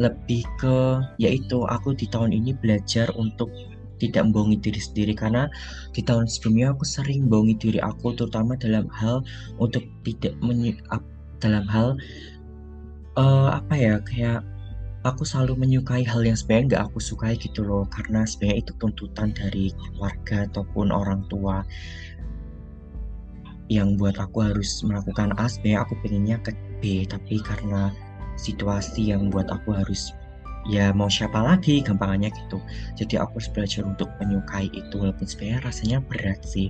lebih 0.00 0.48
ke 0.56 1.04
yaitu 1.20 1.60
aku 1.68 1.92
di 1.92 2.08
tahun 2.08 2.32
ini 2.32 2.56
belajar 2.56 3.12
untuk 3.20 3.52
tidak 4.00 4.26
membohongi 4.26 4.58
diri 4.58 4.80
sendiri. 4.80 5.12
Karena 5.12 5.46
di 5.92 6.00
tahun 6.00 6.26
sebelumnya 6.26 6.72
aku 6.72 6.84
sering 6.88 7.28
membohongi 7.28 7.54
diri 7.60 7.78
aku 7.78 8.16
terutama 8.16 8.56
dalam 8.56 8.88
hal 8.90 9.20
untuk 9.60 9.84
tidak 10.02 10.34
menyi 10.40 10.74
dalam 11.40 11.64
hal 11.68 11.96
uh, 13.16 13.48
apa 13.56 13.74
ya 13.76 13.94
kayak 14.04 14.44
aku 15.04 15.24
selalu 15.24 15.56
menyukai 15.56 16.04
hal 16.04 16.20
yang 16.20 16.36
sebenarnya 16.36 16.76
nggak 16.76 16.84
aku 16.88 16.98
sukai 17.00 17.36
gitu 17.36 17.64
loh. 17.64 17.84
Karena 17.92 18.24
sebenarnya 18.24 18.64
itu 18.64 18.72
tuntutan 18.80 19.36
dari 19.36 19.72
keluarga 19.76 20.48
ataupun 20.48 20.88
orang 20.92 21.24
tua 21.28 21.60
yang 23.70 23.94
buat 23.94 24.18
aku 24.18 24.42
harus 24.42 24.82
melakukan 24.82 25.30
A 25.38 25.46
sebenarnya 25.46 25.86
aku 25.86 25.94
pengennya 26.02 26.36
ke 26.42 26.50
B. 26.82 27.06
Tapi 27.06 27.38
karena 27.40 27.94
situasi 28.40 29.12
yang 29.12 29.28
buat 29.28 29.46
aku 29.52 29.76
harus 29.76 30.16
ya 30.68 30.92
mau 30.92 31.08
siapa 31.08 31.40
lagi? 31.40 31.80
Gampangannya 31.80 32.28
gitu. 32.34 32.60
Jadi 32.98 33.16
aku 33.16 33.40
harus 33.40 33.50
belajar 33.52 33.82
untuk 33.88 34.10
menyukai 34.20 34.68
itu 34.74 34.94
walaupun 35.00 35.24
sebenarnya 35.24 35.60
rasanya 35.64 35.98
berat 36.04 36.40
sih. 36.44 36.68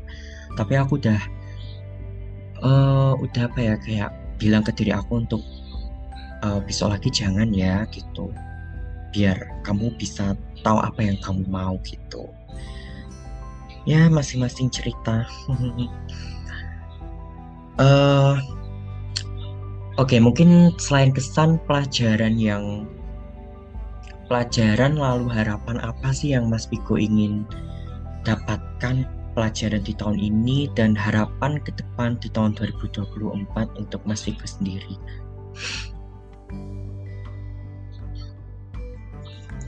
Tapi 0.54 0.78
aku 0.78 1.00
udah 1.02 1.20
uh, 2.62 3.12
udah 3.18 3.42
apa 3.50 3.59
ya 3.59 3.75
kayak 3.80 4.11
bilang 4.38 4.62
ke 4.62 4.70
diri 4.76 4.94
aku 4.94 5.26
untuk 5.26 5.42
uh, 6.47 6.62
besok 6.62 6.94
lagi 6.94 7.11
jangan 7.11 7.50
ya 7.50 7.82
gitu. 7.90 8.30
Biar 9.11 9.37
kamu 9.66 9.90
bisa 9.99 10.38
tahu 10.62 10.78
apa 10.78 11.00
yang 11.02 11.18
kamu 11.25 11.42
mau 11.50 11.75
gitu. 11.82 12.30
Ya 13.88 14.06
masing-masing 14.12 14.70
cerita. 14.70 15.26
Uh, 17.80 18.38
oke 20.00 20.06
okay, 20.06 20.20
mungkin 20.23 20.70
selain 20.78 21.11
kesan 21.11 21.59
pelajaran 21.66 22.37
yang 22.38 22.87
pelajaran 24.30 24.94
lalu 24.94 25.26
harapan 25.26 25.82
apa 25.82 26.14
sih 26.14 26.38
yang 26.38 26.46
Mas 26.46 26.70
Piko 26.70 26.94
ingin 26.94 27.42
dapatkan 28.22 29.02
pelajaran 29.34 29.82
di 29.82 29.90
tahun 29.99 30.22
ini 30.22 30.70
dan 30.78 30.94
harapan 30.94 31.58
ke 31.58 31.75
depan 31.75 32.14
di 32.22 32.30
tahun 32.30 32.54
2024 32.54 33.10
untuk 33.82 34.00
Mas 34.06 34.22
Piko 34.22 34.46
sendiri 34.46 34.94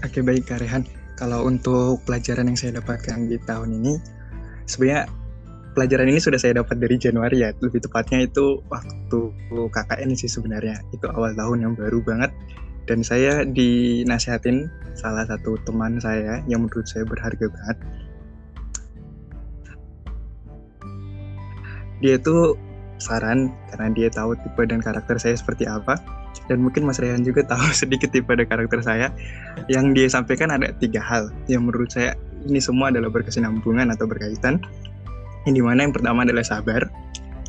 Oke 0.02 0.18
baik 0.18 0.50
Kak 0.50 0.58
Rehan. 0.58 0.82
Kalau 1.14 1.46
untuk 1.46 2.02
pelajaran 2.02 2.50
yang 2.50 2.58
saya 2.58 2.82
dapatkan 2.82 3.30
di 3.30 3.38
tahun 3.46 3.78
ini, 3.78 3.94
sebenarnya 4.66 5.06
pelajaran 5.78 6.10
ini 6.10 6.18
sudah 6.18 6.42
saya 6.42 6.58
dapat 6.58 6.82
dari 6.82 6.98
Januari 6.98 7.46
ya. 7.46 7.54
Lebih 7.62 7.86
tepatnya 7.86 8.26
itu 8.26 8.58
waktu 8.66 9.20
KKN 9.54 10.10
sih 10.18 10.26
sebenarnya. 10.26 10.82
Itu 10.90 11.06
awal 11.06 11.38
tahun 11.38 11.70
yang 11.70 11.74
baru 11.78 12.02
banget. 12.02 12.34
Dan 12.86 13.06
saya 13.06 13.46
dinasihatin 13.46 14.66
salah 14.98 15.24
satu 15.24 15.54
teman 15.62 16.02
saya 16.02 16.42
yang 16.50 16.66
menurut 16.66 16.84
saya 16.84 17.06
berharga 17.06 17.46
banget. 17.46 17.78
Dia 22.02 22.18
itu 22.18 22.58
saran 22.98 23.54
karena 23.70 23.90
dia 23.94 24.08
tahu 24.10 24.34
tipe 24.38 24.62
dan 24.66 24.82
karakter 24.82 25.18
saya 25.18 25.38
seperti 25.38 25.66
apa. 25.70 25.98
Dan 26.50 26.64
mungkin 26.64 26.82
Mas 26.82 26.98
Rehan 26.98 27.22
juga 27.22 27.46
tahu 27.46 27.70
sedikit 27.86 28.10
pada 28.26 28.42
karakter 28.42 28.82
saya. 28.82 29.14
Yang 29.70 29.84
dia 29.94 30.06
sampaikan 30.10 30.50
ada 30.50 30.74
tiga 30.74 30.98
hal 30.98 31.30
yang 31.46 31.66
menurut 31.66 31.90
saya 31.94 32.18
ini 32.42 32.58
semua 32.58 32.90
adalah 32.90 33.10
berkesinambungan 33.14 33.94
atau 33.94 34.10
berkaitan. 34.10 34.58
Yang 35.46 35.54
di 35.58 35.62
mana 35.62 35.86
yang 35.86 35.94
pertama 35.94 36.26
adalah 36.26 36.42
sabar. 36.42 36.90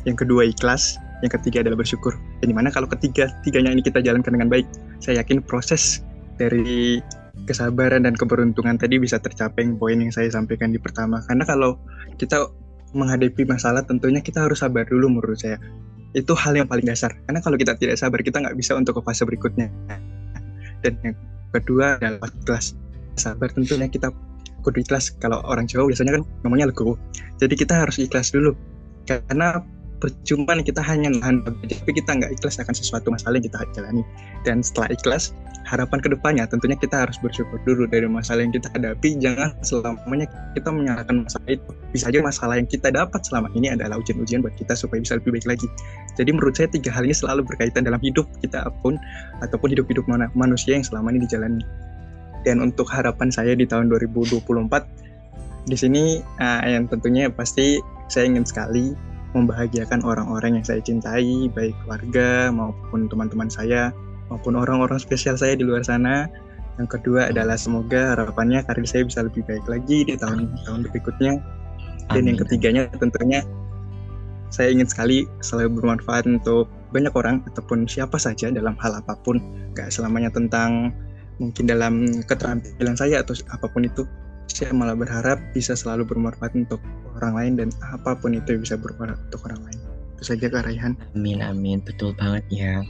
Yang 0.06 0.26
kedua 0.26 0.46
ikhlas 0.46 1.00
yang 1.24 1.34
ketiga 1.40 1.64
adalah 1.64 1.80
bersyukur. 1.80 2.12
Yang 2.44 2.48
di 2.52 2.56
mana 2.56 2.68
kalau 2.68 2.84
ketiga 2.84 3.32
tiganya 3.40 3.72
ini 3.72 3.80
kita 3.80 4.04
jalankan 4.04 4.36
dengan 4.36 4.52
baik 4.52 4.68
saya 5.00 5.24
yakin 5.24 5.40
proses 5.40 6.04
dari 6.36 7.00
kesabaran 7.48 8.04
dan 8.04 8.14
keberuntungan 8.14 8.76
tadi 8.76 9.00
bisa 9.00 9.16
tercapai. 9.16 9.66
Poin 9.74 9.96
yang 9.96 10.12
saya 10.12 10.28
sampaikan 10.28 10.70
di 10.70 10.78
pertama. 10.78 11.24
Karena 11.24 11.48
kalau 11.48 11.80
kita 12.20 12.52
menghadapi 12.94 13.42
masalah 13.48 13.82
tentunya 13.82 14.22
kita 14.22 14.46
harus 14.46 14.62
sabar 14.62 14.86
dulu 14.86 15.18
menurut 15.18 15.40
saya. 15.40 15.58
Itu 16.14 16.36
hal 16.38 16.54
yang 16.54 16.70
paling 16.70 16.86
dasar. 16.86 17.10
Karena 17.26 17.42
kalau 17.42 17.58
kita 17.58 17.74
tidak 17.74 17.98
sabar 17.98 18.22
kita 18.22 18.38
nggak 18.38 18.54
bisa 18.54 18.78
untuk 18.78 19.00
ke 19.00 19.02
fase 19.02 19.26
berikutnya. 19.26 19.66
Dan 20.84 20.94
yang 21.02 21.16
kedua 21.50 21.98
adalah 21.98 22.30
ikhlas. 22.44 22.78
Sabar 23.18 23.50
tentunya 23.50 23.90
kita 23.90 24.14
kudu 24.62 24.84
ikhlas. 24.86 25.10
Kalau 25.18 25.42
orang 25.42 25.66
Jawa 25.66 25.90
biasanya 25.90 26.20
kan 26.20 26.22
ngomongnya 26.46 26.70
legowo. 26.70 26.94
Jadi 27.42 27.54
kita 27.58 27.82
harus 27.82 27.98
ikhlas 27.98 28.30
dulu. 28.30 28.54
Karena 29.04 29.60
percuma 30.04 30.52
kita 30.60 30.84
hanya 30.84 31.08
nahan 31.16 31.40
tapi 31.48 31.90
kita 31.96 32.12
nggak 32.12 32.36
ikhlas 32.36 32.60
akan 32.60 32.76
sesuatu 32.76 33.08
masalah 33.08 33.40
yang 33.40 33.48
kita 33.48 33.64
jalani. 33.72 34.04
Dan 34.44 34.60
setelah 34.60 34.92
ikhlas 34.92 35.32
harapan 35.64 35.96
ke 36.04 36.12
depannya 36.12 36.44
tentunya 36.44 36.76
kita 36.76 37.08
harus 37.08 37.16
bersyukur 37.24 37.56
dulu 37.64 37.88
dari 37.88 38.04
masalah 38.04 38.44
yang 38.44 38.52
kita 38.52 38.68
hadapi. 38.76 39.16
Jangan 39.16 39.56
selamanya 39.64 40.28
kita 40.52 40.68
menyalahkan 40.68 41.24
masalah 41.24 41.48
itu. 41.48 41.70
Bisa 41.96 42.12
aja 42.12 42.20
masalah 42.20 42.54
yang 42.60 42.68
kita 42.68 42.92
dapat 42.92 43.20
selama 43.24 43.48
ini 43.56 43.72
adalah 43.72 43.96
ujian-ujian 43.96 44.44
buat 44.44 44.52
kita 44.60 44.76
supaya 44.76 45.00
bisa 45.00 45.16
lebih 45.16 45.40
baik 45.40 45.48
lagi. 45.48 45.68
Jadi 46.20 46.30
menurut 46.36 46.52
saya 46.52 46.68
tiga 46.68 46.92
hal 46.92 47.08
ini 47.08 47.16
selalu 47.16 47.40
berkaitan 47.48 47.88
dalam 47.88 48.00
hidup 48.04 48.28
kita 48.44 48.68
pun 48.84 49.00
ataupun 49.40 49.72
hidup-hidup 49.72 50.04
manusia 50.36 50.76
yang 50.76 50.84
selama 50.84 51.16
ini 51.16 51.24
dijalani. 51.24 51.64
Dan 52.44 52.60
untuk 52.60 52.92
harapan 52.92 53.32
saya 53.32 53.56
di 53.56 53.64
tahun 53.64 53.88
2024 53.88 54.44
di 55.64 55.76
sini 55.80 56.20
uh, 56.20 56.60
yang 56.68 56.84
tentunya 56.92 57.32
pasti 57.32 57.80
saya 58.12 58.28
ingin 58.28 58.44
sekali 58.44 58.92
membahagiakan 59.34 60.06
orang-orang 60.06 60.62
yang 60.62 60.64
saya 60.64 60.80
cintai, 60.80 61.50
baik 61.50 61.74
keluarga 61.84 62.54
maupun 62.54 63.10
teman-teman 63.10 63.50
saya, 63.50 63.90
maupun 64.30 64.54
orang-orang 64.54 64.96
spesial 65.02 65.34
saya 65.34 65.58
di 65.58 65.66
luar 65.66 65.82
sana. 65.82 66.30
Yang 66.78 66.98
kedua 66.98 67.30
adalah 67.30 67.54
semoga 67.54 68.14
harapannya 68.14 68.62
karir 68.66 68.86
saya 68.86 69.02
bisa 69.06 69.22
lebih 69.26 69.46
baik 69.46 69.66
lagi 69.66 70.06
di 70.06 70.14
tahun-tahun 70.18 70.90
berikutnya. 70.90 71.38
Dan 72.10 72.24
Amin. 72.24 72.34
yang 72.34 72.38
ketiganya 72.46 72.82
tentunya 72.98 73.40
saya 74.54 74.70
ingin 74.70 74.86
sekali 74.86 75.26
selalu 75.42 75.82
bermanfaat 75.82 76.30
untuk 76.30 76.70
banyak 76.94 77.10
orang 77.18 77.42
ataupun 77.50 77.90
siapa 77.90 78.22
saja 78.22 78.54
dalam 78.54 78.78
hal 78.78 79.02
apa 79.02 79.18
pun, 79.26 79.42
gak 79.74 79.90
selamanya 79.90 80.30
tentang 80.30 80.94
mungkin 81.42 81.66
dalam 81.66 82.06
keterampilan 82.30 82.94
saya 82.94 83.26
atau 83.26 83.34
apa 83.50 83.66
pun 83.66 83.82
itu 83.82 84.06
saya 84.48 84.70
malah 84.76 84.94
berharap 84.94 85.40
bisa 85.56 85.74
selalu 85.74 86.06
bermanfaat 86.06 86.54
untuk 86.54 86.80
orang 87.16 87.34
lain 87.34 87.52
dan 87.58 87.68
apa 87.94 88.14
pun 88.18 88.36
itu 88.36 88.58
bisa 88.58 88.78
bermanfaat 88.78 89.20
untuk 89.32 89.42
orang 89.50 89.60
lain. 89.70 89.78
Itu 90.18 90.22
saja 90.34 90.46
Kak 90.50 90.68
Raihan. 90.68 90.94
Amin, 91.16 91.40
amin. 91.42 91.78
Betul 91.82 92.14
banget 92.14 92.44
ya. 92.52 92.84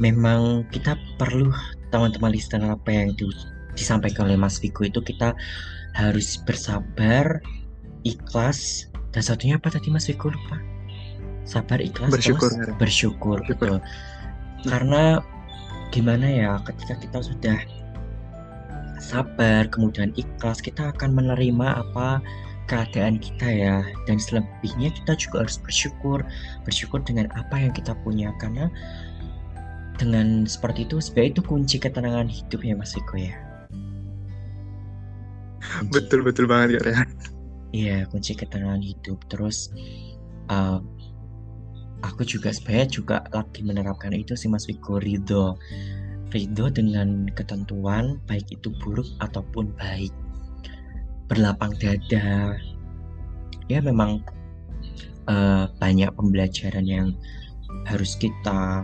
Memang 0.00 0.64
kita 0.72 0.96
perlu 1.20 1.52
teman-teman 1.92 2.32
listener 2.32 2.72
apa 2.72 2.88
yang 2.88 3.12
di, 3.18 3.28
disampaikan 3.76 4.30
oleh 4.30 4.38
Mas 4.38 4.56
Viko 4.58 4.86
itu 4.86 4.98
kita 5.04 5.36
harus 5.94 6.40
bersabar, 6.46 7.42
ikhlas, 8.06 8.88
dan 9.10 9.22
satunya 9.26 9.58
apa 9.58 9.68
tadi 9.74 9.90
Mas 9.92 10.08
Viko 10.08 10.32
lupa? 10.32 10.56
Sabar, 11.44 11.82
ikhlas, 11.82 12.14
bersyukur. 12.14 12.48
Terus 12.48 12.78
bersyukur, 12.78 13.38
bersyukur. 13.38 13.38
betul. 13.46 13.74
Karena 14.64 15.20
gimana 15.90 16.26
ya 16.30 16.50
ketika 16.62 16.94
kita 17.02 17.18
sudah 17.18 17.58
sabar, 19.00 19.66
kemudian 19.72 20.12
ikhlas, 20.14 20.60
kita 20.60 20.92
akan 20.92 21.16
menerima 21.16 21.80
apa 21.80 22.20
keadaan 22.68 23.18
kita 23.18 23.48
ya. 23.48 23.76
Dan 24.04 24.20
selebihnya 24.20 24.92
kita 24.92 25.16
juga 25.16 25.48
harus 25.48 25.56
bersyukur, 25.58 26.20
bersyukur 26.62 27.00
dengan 27.02 27.32
apa 27.34 27.56
yang 27.56 27.72
kita 27.72 27.96
punya 28.04 28.30
karena 28.38 28.68
dengan 29.96 30.44
seperti 30.48 30.88
itu 30.88 31.00
sebenarnya 31.00 31.40
itu 31.40 31.42
kunci 31.44 31.76
ketenangan 31.76 32.28
hidup 32.28 32.60
ya 32.60 32.74
Mas 32.76 32.94
Iko 32.96 33.16
ya. 33.16 33.34
Kunci. 35.60 35.92
Betul 35.92 36.20
betul 36.24 36.46
banget 36.48 36.80
ya. 36.80 37.04
Iya 37.70 37.98
kunci 38.10 38.34
ketenangan 38.34 38.82
hidup. 38.82 39.22
Terus 39.30 39.70
uh, 40.50 40.82
aku 42.02 42.24
juga 42.24 42.50
sebenarnya 42.50 42.88
juga 42.88 43.16
lagi 43.30 43.60
menerapkan 43.62 44.12
itu 44.16 44.34
sih 44.36 44.48
Mas 44.48 44.64
Viko 44.66 44.96
Ridho 44.98 45.56
ridho 46.30 46.70
dengan 46.70 47.26
ketentuan 47.34 48.18
baik 48.30 48.46
itu 48.50 48.70
buruk 48.82 49.06
ataupun 49.22 49.74
baik. 49.76 50.14
Berlapang 51.26 51.74
dada. 51.78 52.58
Ya 53.70 53.78
memang 53.78 54.22
uh, 55.30 55.70
banyak 55.78 56.10
pembelajaran 56.14 56.86
yang 56.86 57.14
harus 57.86 58.18
kita 58.18 58.82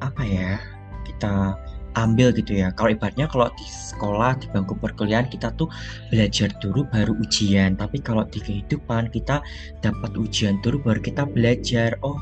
apa 0.00 0.22
ya 0.24 0.56
kita 1.04 1.56
ambil 1.92 2.32
gitu 2.32 2.56
ya. 2.56 2.72
Kalau 2.72 2.90
ibaratnya 2.92 3.28
kalau 3.28 3.52
di 3.52 3.66
sekolah 3.68 4.40
di 4.40 4.48
bangku 4.48 4.76
perkuliahan 4.80 5.28
kita 5.28 5.52
tuh 5.60 5.68
belajar 6.08 6.48
dulu 6.60 6.88
baru 6.88 7.12
ujian. 7.20 7.76
Tapi 7.76 8.00
kalau 8.00 8.24
di 8.28 8.40
kehidupan 8.40 9.12
kita 9.12 9.44
dapat 9.84 10.10
ujian 10.16 10.56
dulu 10.64 10.80
baru 10.80 11.00
kita 11.04 11.28
belajar. 11.28 12.00
Oh 12.00 12.16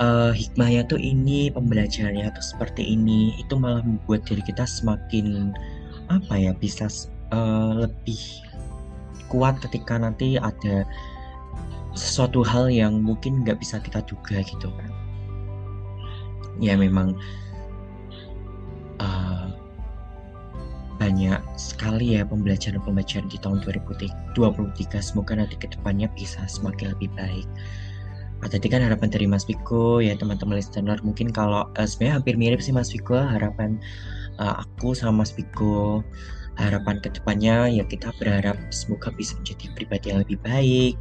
uh, 0.00 0.32
hikmahnya 0.34 0.86
tuh 0.88 0.98
ini 0.98 1.50
pembelajarannya 1.52 2.30
tuh 2.34 2.44
seperti 2.44 2.82
ini 2.82 3.36
itu 3.38 3.54
malah 3.54 3.82
membuat 3.84 4.26
diri 4.26 4.42
kita 4.42 4.66
semakin 4.66 5.54
apa 6.10 6.34
ya 6.36 6.52
bisa 6.58 6.90
uh, 7.30 7.86
lebih 7.86 8.20
kuat 9.30 9.58
ketika 9.62 9.98
nanti 9.98 10.36
ada 10.38 10.86
sesuatu 11.94 12.42
hal 12.42 12.70
yang 12.70 13.02
mungkin 13.02 13.46
nggak 13.46 13.62
bisa 13.62 13.78
kita 13.78 14.02
duga 14.06 14.42
gitu 14.42 14.68
kan. 14.74 14.90
Ya 16.62 16.78
memang 16.78 17.18
uh, 18.98 19.50
banyak 20.98 21.42
sekali 21.58 22.18
ya 22.18 22.22
pembelajaran-pembelajaran 22.26 23.26
di 23.26 23.38
tahun 23.42 23.58
2023 23.66 24.38
semoga 25.02 25.34
nanti 25.34 25.58
ke 25.58 25.66
depannya 25.70 26.06
bisa 26.14 26.46
semakin 26.46 26.94
lebih 26.94 27.10
baik 27.18 27.46
tadi 28.48 28.66
kan 28.68 28.84
harapan 28.84 29.08
dari 29.08 29.26
Mas 29.28 29.44
Viko 29.48 30.00
ya 30.00 30.16
teman-teman 30.16 30.60
listener 30.60 30.98
mungkin 31.00 31.32
kalau 31.32 31.68
uh, 31.76 31.86
sebenarnya 31.86 32.20
hampir 32.20 32.34
mirip 32.36 32.60
sih 32.60 32.74
Mas 32.74 32.92
Viko 32.92 33.16
harapan 33.16 33.80
uh, 34.40 34.64
aku 34.64 34.92
sama 34.92 35.24
Mas 35.24 35.32
Viko 35.32 36.04
harapan 36.54 37.02
ke 37.02 37.10
depannya 37.10 37.66
ya 37.70 37.84
kita 37.86 38.14
berharap 38.22 38.56
semoga 38.70 39.10
bisa 39.14 39.34
menjadi 39.42 39.66
pribadi 39.74 40.06
yang 40.14 40.20
lebih 40.22 40.38
baik 40.46 40.94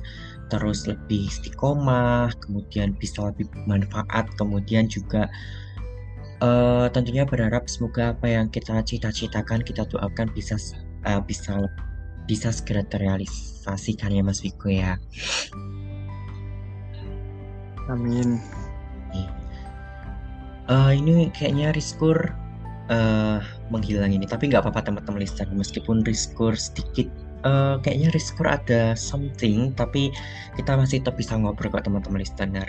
terus 0.50 0.86
lebih 0.86 1.30
istiqomah 1.30 2.34
kemudian 2.42 2.94
bisa 2.98 3.30
lebih 3.30 3.50
bermanfaat 3.54 4.26
kemudian 4.38 4.90
juga 4.90 5.30
uh, 6.42 6.90
tentunya 6.90 7.24
berharap 7.24 7.70
semoga 7.70 8.18
apa 8.18 8.28
yang 8.28 8.48
kita 8.50 8.82
cita-citakan 8.82 9.62
kita 9.62 9.86
doakan 9.90 10.30
bisa 10.34 10.58
uh, 11.06 11.22
bisa 11.24 11.58
bisa 12.24 12.56
segera 12.56 12.88
terrealisasikan 12.88 14.16
ya 14.16 14.24
Mas 14.24 14.40
Viko 14.40 14.72
ya. 14.72 14.96
Amin. 17.92 18.40
Uh, 20.72 20.96
ini 20.96 21.28
kayaknya 21.36 21.76
Riskur 21.76 22.16
uh, 22.88 23.44
menghilang 23.68 24.16
ini, 24.16 24.24
tapi 24.24 24.48
nggak 24.48 24.64
apa-apa 24.64 24.88
teman-teman 24.88 25.20
listener. 25.20 25.52
Meskipun 25.52 26.08
Riskur 26.08 26.56
sedikit, 26.56 27.12
uh, 27.44 27.76
kayaknya 27.84 28.16
Riskur 28.16 28.48
ada 28.48 28.96
something, 28.96 29.76
tapi 29.76 30.16
kita 30.56 30.80
masih 30.80 31.04
tetap 31.04 31.20
bisa 31.20 31.36
ngobrol 31.36 31.68
kok 31.68 31.84
teman-teman 31.84 32.24
listener. 32.24 32.68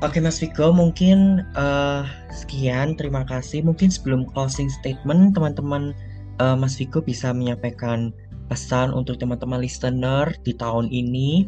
Oke 0.00 0.16
Mas 0.16 0.40
Vigo, 0.40 0.72
mungkin 0.72 1.44
uh, 1.60 2.08
sekian, 2.32 2.96
terima 2.96 3.20
kasih. 3.28 3.60
Mungkin 3.60 3.92
sebelum 3.92 4.24
closing 4.32 4.72
statement, 4.72 5.36
teman-teman 5.36 5.92
uh, 6.40 6.56
Mas 6.56 6.80
Vigo 6.80 7.04
bisa 7.04 7.36
menyampaikan 7.36 8.16
pesan 8.48 8.96
untuk 8.96 9.20
teman-teman 9.20 9.60
listener 9.60 10.32
di 10.40 10.56
tahun 10.56 10.88
ini 10.88 11.44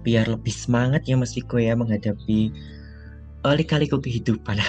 biar 0.00 0.28
lebih 0.28 0.52
semangat 0.52 1.04
ya 1.08 1.16
Mas 1.16 1.34
Viko 1.36 1.58
ya 1.60 1.76
menghadapi 1.76 2.52
uh, 3.44 3.54
lika-liku 3.56 4.00
kehidupan. 4.00 4.58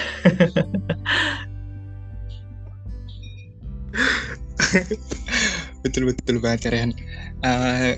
betul 5.84 6.12
betul 6.12 6.36
banget 6.40 6.72
Rehan. 6.72 6.92
Uh, 7.44 7.96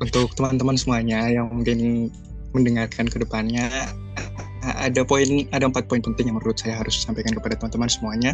untuk 0.00 0.32
teman-teman 0.34 0.76
semuanya 0.80 1.28
yang 1.28 1.52
mungkin 1.52 2.08
mendengarkan 2.56 3.06
ke 3.06 3.20
depannya 3.22 3.68
ada 4.60 5.00
poin 5.04 5.48
ada 5.56 5.64
empat 5.64 5.88
poin 5.88 6.04
penting 6.04 6.28
yang 6.28 6.36
menurut 6.36 6.60
saya 6.60 6.76
harus 6.76 7.00
sampaikan 7.00 7.32
kepada 7.32 7.56
teman-teman 7.56 7.88
semuanya 7.88 8.32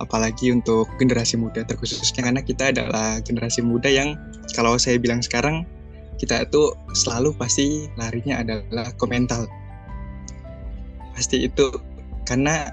apalagi 0.00 0.48
untuk 0.52 0.88
generasi 0.96 1.36
muda 1.36 1.60
terkhususnya 1.64 2.24
karena 2.24 2.40
kita 2.40 2.72
adalah 2.72 3.20
generasi 3.20 3.60
muda 3.60 3.88
yang 3.92 4.16
kalau 4.56 4.80
saya 4.80 4.96
bilang 4.96 5.20
sekarang 5.20 5.68
kita 6.18 6.44
itu 6.44 6.74
selalu 6.92 7.32
pasti 7.38 7.86
larinya 7.94 8.42
adalah 8.42 8.90
ke 8.94 9.04
mental. 9.06 9.46
Pasti 11.14 11.46
itu. 11.46 11.70
Karena 12.26 12.68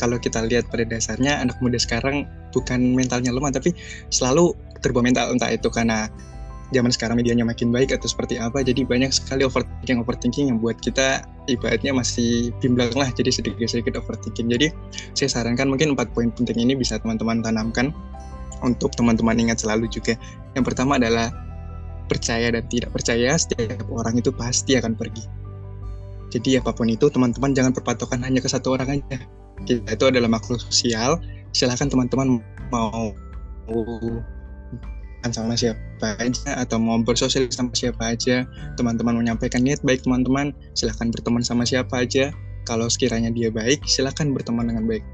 kalau 0.00 0.16
kita 0.16 0.42
lihat 0.46 0.72
pada 0.72 0.88
dasarnya 0.88 1.38
anak 1.38 1.58
muda 1.60 1.76
sekarang 1.76 2.26
bukan 2.50 2.96
mentalnya 2.96 3.30
lemah 3.30 3.52
tapi 3.52 3.76
selalu 4.08 4.56
terbawa 4.80 5.06
mental. 5.06 5.30
Entah 5.30 5.52
itu 5.52 5.68
karena 5.68 6.08
zaman 6.72 6.92
sekarang 6.92 7.16
medianya 7.16 7.48
makin 7.48 7.72
baik 7.72 7.96
atau 7.96 8.04
seperti 8.04 8.36
apa 8.36 8.60
jadi 8.60 8.84
banyak 8.84 9.08
sekali 9.08 9.40
overthinking 9.40 10.04
overthinking 10.04 10.52
yang 10.52 10.60
buat 10.60 10.76
kita 10.84 11.24
ibaratnya 11.48 11.96
masih 11.96 12.52
bimbang 12.60 12.92
lah 12.92 13.08
jadi 13.08 13.32
sedikit-sedikit 13.32 13.96
overthinking. 13.96 14.52
Jadi 14.52 14.68
saya 15.16 15.28
sarankan 15.32 15.72
mungkin 15.72 15.96
empat 15.96 16.12
poin 16.12 16.28
penting 16.28 16.60
ini 16.60 16.76
bisa 16.76 17.00
teman-teman 17.00 17.40
tanamkan 17.40 17.92
untuk 18.60 18.92
teman-teman 18.94 19.38
ingat 19.38 19.64
selalu 19.64 19.88
juga. 19.88 20.18
Yang 20.52 20.74
pertama 20.74 21.00
adalah 21.00 21.32
percaya 22.08 22.48
dan 22.50 22.64
tidak 22.66 22.90
percaya, 22.90 23.36
setiap 23.36 23.84
orang 23.92 24.18
itu 24.18 24.32
pasti 24.32 24.74
akan 24.80 24.96
pergi. 24.96 25.24
Jadi 26.28 26.60
apa 26.60 26.72
pun 26.72 26.88
itu, 26.88 27.08
teman-teman 27.08 27.52
jangan 27.56 27.72
berpatokan 27.72 28.20
hanya 28.24 28.40
ke 28.40 28.48
satu 28.48 28.76
orang 28.76 29.00
aja. 29.00 29.20
Kita 29.64 29.92
itu 29.92 30.04
adalah 30.08 30.28
makhluk 30.28 30.60
sosial. 30.60 31.20
Silahkan 31.52 31.88
teman-teman 31.88 32.40
mau 32.68 33.12
sama 35.28 35.58
siapa 35.58 36.16
aja 36.16 36.56
atau 36.56 36.80
mau 36.80 36.96
bersosial 37.04 37.50
sama 37.52 37.74
siapa 37.76 38.16
aja 38.16 38.48
teman-teman 38.80 39.18
menyampaikan 39.18 39.60
niat 39.60 39.82
baik 39.84 40.00
teman-teman 40.06 40.56
silahkan 40.72 41.12
berteman 41.12 41.44
sama 41.44 41.68
siapa 41.68 42.06
aja 42.06 42.32
kalau 42.64 42.88
sekiranya 42.88 43.28
dia 43.28 43.52
baik 43.52 43.84
silahkan 43.84 44.30
berteman 44.32 44.72
dengan 44.72 44.88
baik 44.88 45.04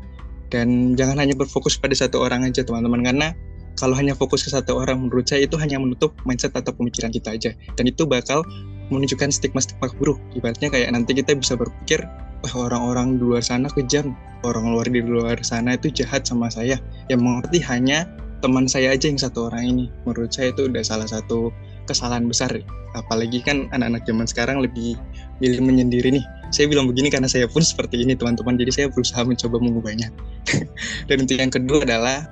dan 0.53 0.95
jangan 0.95 1.19
hanya 1.19 1.35
berfokus 1.35 1.75
pada 1.75 1.97
satu 1.97 2.23
orang 2.23 2.47
aja 2.47 2.63
teman-teman 2.63 3.03
karena 3.03 3.29
kalau 3.75 3.99
hanya 3.99 4.15
fokus 4.15 4.47
ke 4.47 4.51
satu 4.55 4.79
orang 4.79 5.07
menurut 5.07 5.27
saya 5.27 5.47
itu 5.47 5.59
hanya 5.59 5.83
menutup 5.83 6.15
mindset 6.23 6.55
atau 6.55 6.71
pemikiran 6.71 7.11
kita 7.11 7.35
aja. 7.35 7.51
Dan 7.75 7.91
itu 7.91 8.07
bakal 8.07 8.47
menunjukkan 8.95 9.35
stigma-stigma 9.35 9.91
buruk. 9.99 10.19
Ibaratnya 10.39 10.71
kayak 10.71 10.89
nanti 10.95 11.17
kita 11.19 11.35
bisa 11.35 11.59
berpikir 11.59 12.07
wah 12.45 12.55
orang-orang 12.71 13.19
di 13.19 13.23
luar 13.25 13.43
sana 13.43 13.67
kejam. 13.73 14.15
Orang 14.45 14.71
luar 14.77 14.87
di 14.87 15.01
luar 15.01 15.41
sana 15.43 15.75
itu 15.75 15.91
jahat 15.91 16.29
sama 16.29 16.53
saya. 16.53 16.79
Yang 17.11 17.21
mengerti 17.25 17.59
hanya 17.67 18.07
teman 18.45 18.69
saya 18.69 18.93
aja 18.93 19.09
yang 19.09 19.19
satu 19.19 19.49
orang 19.51 19.65
ini. 19.67 19.87
Menurut 20.05 20.31
saya 20.31 20.53
itu 20.53 20.69
udah 20.69 20.85
salah 20.85 21.09
satu 21.09 21.51
kesalahan 21.89 22.29
besar. 22.29 22.53
Apalagi 22.95 23.43
kan 23.43 23.67
anak-anak 23.75 24.07
zaman 24.07 24.27
sekarang 24.29 24.57
lebih 24.63 24.95
milih 25.43 25.65
menyendiri 25.65 26.15
nih. 26.15 26.25
Saya 26.55 26.71
bilang 26.71 26.87
begini 26.87 27.11
karena 27.11 27.27
saya 27.27 27.51
pun 27.51 27.65
seperti 27.65 28.05
ini 28.05 28.15
teman-teman. 28.15 28.55
Jadi 28.55 28.71
saya 28.71 28.87
berusaha 28.93 29.25
mencoba 29.27 29.59
mengubahnya. 29.59 30.13
Dan 31.09 31.27
untuk 31.27 31.41
yang 31.41 31.51
kedua 31.51 31.83
adalah 31.83 32.29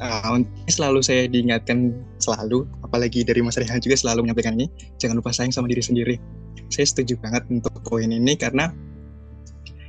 uh, 0.00 0.38
selalu 0.68 1.00
saya 1.04 1.28
diingatkan 1.28 1.92
selalu 2.20 2.64
apalagi 2.82 3.22
dari 3.22 3.40
Mas 3.44 3.56
Rehan 3.60 3.80
juga 3.82 3.96
selalu 3.96 4.28
menyampaikan 4.28 4.56
ini 4.56 4.66
jangan 5.00 5.20
lupa 5.20 5.32
sayang 5.32 5.52
sama 5.52 5.68
diri 5.70 5.82
sendiri 5.84 6.16
saya 6.72 6.86
setuju 6.88 7.20
banget 7.22 7.46
untuk 7.52 7.72
poin 7.86 8.08
ini 8.10 8.34
karena 8.34 8.72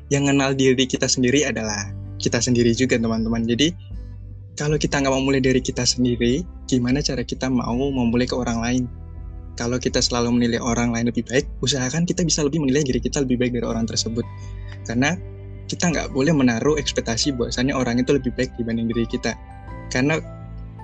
yang 0.08 0.28
kenal 0.28 0.56
diri 0.56 0.88
kita 0.88 1.10
sendiri 1.10 1.44
adalah 1.44 1.92
kita 2.18 2.40
sendiri 2.40 2.72
juga 2.74 2.98
teman-teman 2.98 3.44
jadi 3.44 3.74
kalau 4.58 4.74
kita 4.82 4.98
nggak 4.98 5.14
mau 5.14 5.22
mulai 5.22 5.38
dari 5.38 5.62
kita 5.62 5.86
sendiri, 5.86 6.42
gimana 6.66 6.98
cara 7.06 7.22
kita 7.22 7.46
mau 7.46 7.78
memulai 7.78 8.26
ke 8.26 8.34
orang 8.34 8.58
lain? 8.58 8.84
Kalau 9.54 9.78
kita 9.78 10.02
selalu 10.02 10.34
menilai 10.34 10.58
orang 10.58 10.98
lain 10.98 11.14
lebih 11.14 11.30
baik, 11.30 11.46
usahakan 11.62 12.10
kita 12.10 12.26
bisa 12.26 12.42
lebih 12.42 12.66
menilai 12.66 12.82
diri 12.82 12.98
kita 12.98 13.22
lebih 13.22 13.38
baik 13.38 13.54
dari 13.54 13.70
orang 13.70 13.86
tersebut. 13.86 14.26
Karena 14.90 15.14
kita 15.70 15.94
nggak 15.94 16.10
boleh 16.10 16.34
menaruh 16.34 16.74
ekspektasi 16.82 17.38
bahwasannya 17.38 17.78
orang 17.78 18.02
itu 18.02 18.18
lebih 18.18 18.34
baik 18.34 18.50
dibanding 18.58 18.90
diri 18.90 19.06
kita. 19.06 19.38
Karena 19.90 20.20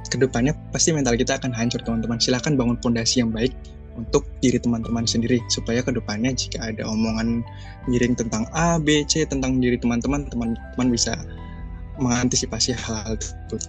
ke 0.08 0.18
depannya 0.20 0.54
pasti 0.70 0.92
mental 0.92 1.16
kita 1.16 1.39
akan 1.39 1.56
hancur 1.56 1.80
teman-teman. 1.82 2.20
Silahkan 2.20 2.54
bangun 2.54 2.78
fondasi 2.80 3.24
yang 3.24 3.32
baik 3.32 3.54
untuk 3.94 4.26
diri 4.42 4.58
teman-teman 4.58 5.06
sendiri 5.06 5.38
supaya 5.54 5.86
ke 5.86 5.94
depannya 5.94 6.34
jika 6.34 6.74
ada 6.74 6.82
omongan 6.89 7.46
miring 7.86 8.18
tentang 8.18 8.50
A, 8.58 8.82
B, 8.82 9.06
C 9.06 9.26
tentang 9.26 9.62
diri 9.62 9.78
teman-teman, 9.78 10.26
teman-teman 10.34 10.88
bisa 10.89 11.13
mengantisipasi 12.02 12.74
hal-hal 12.74 13.16
tersebut. 13.22 13.62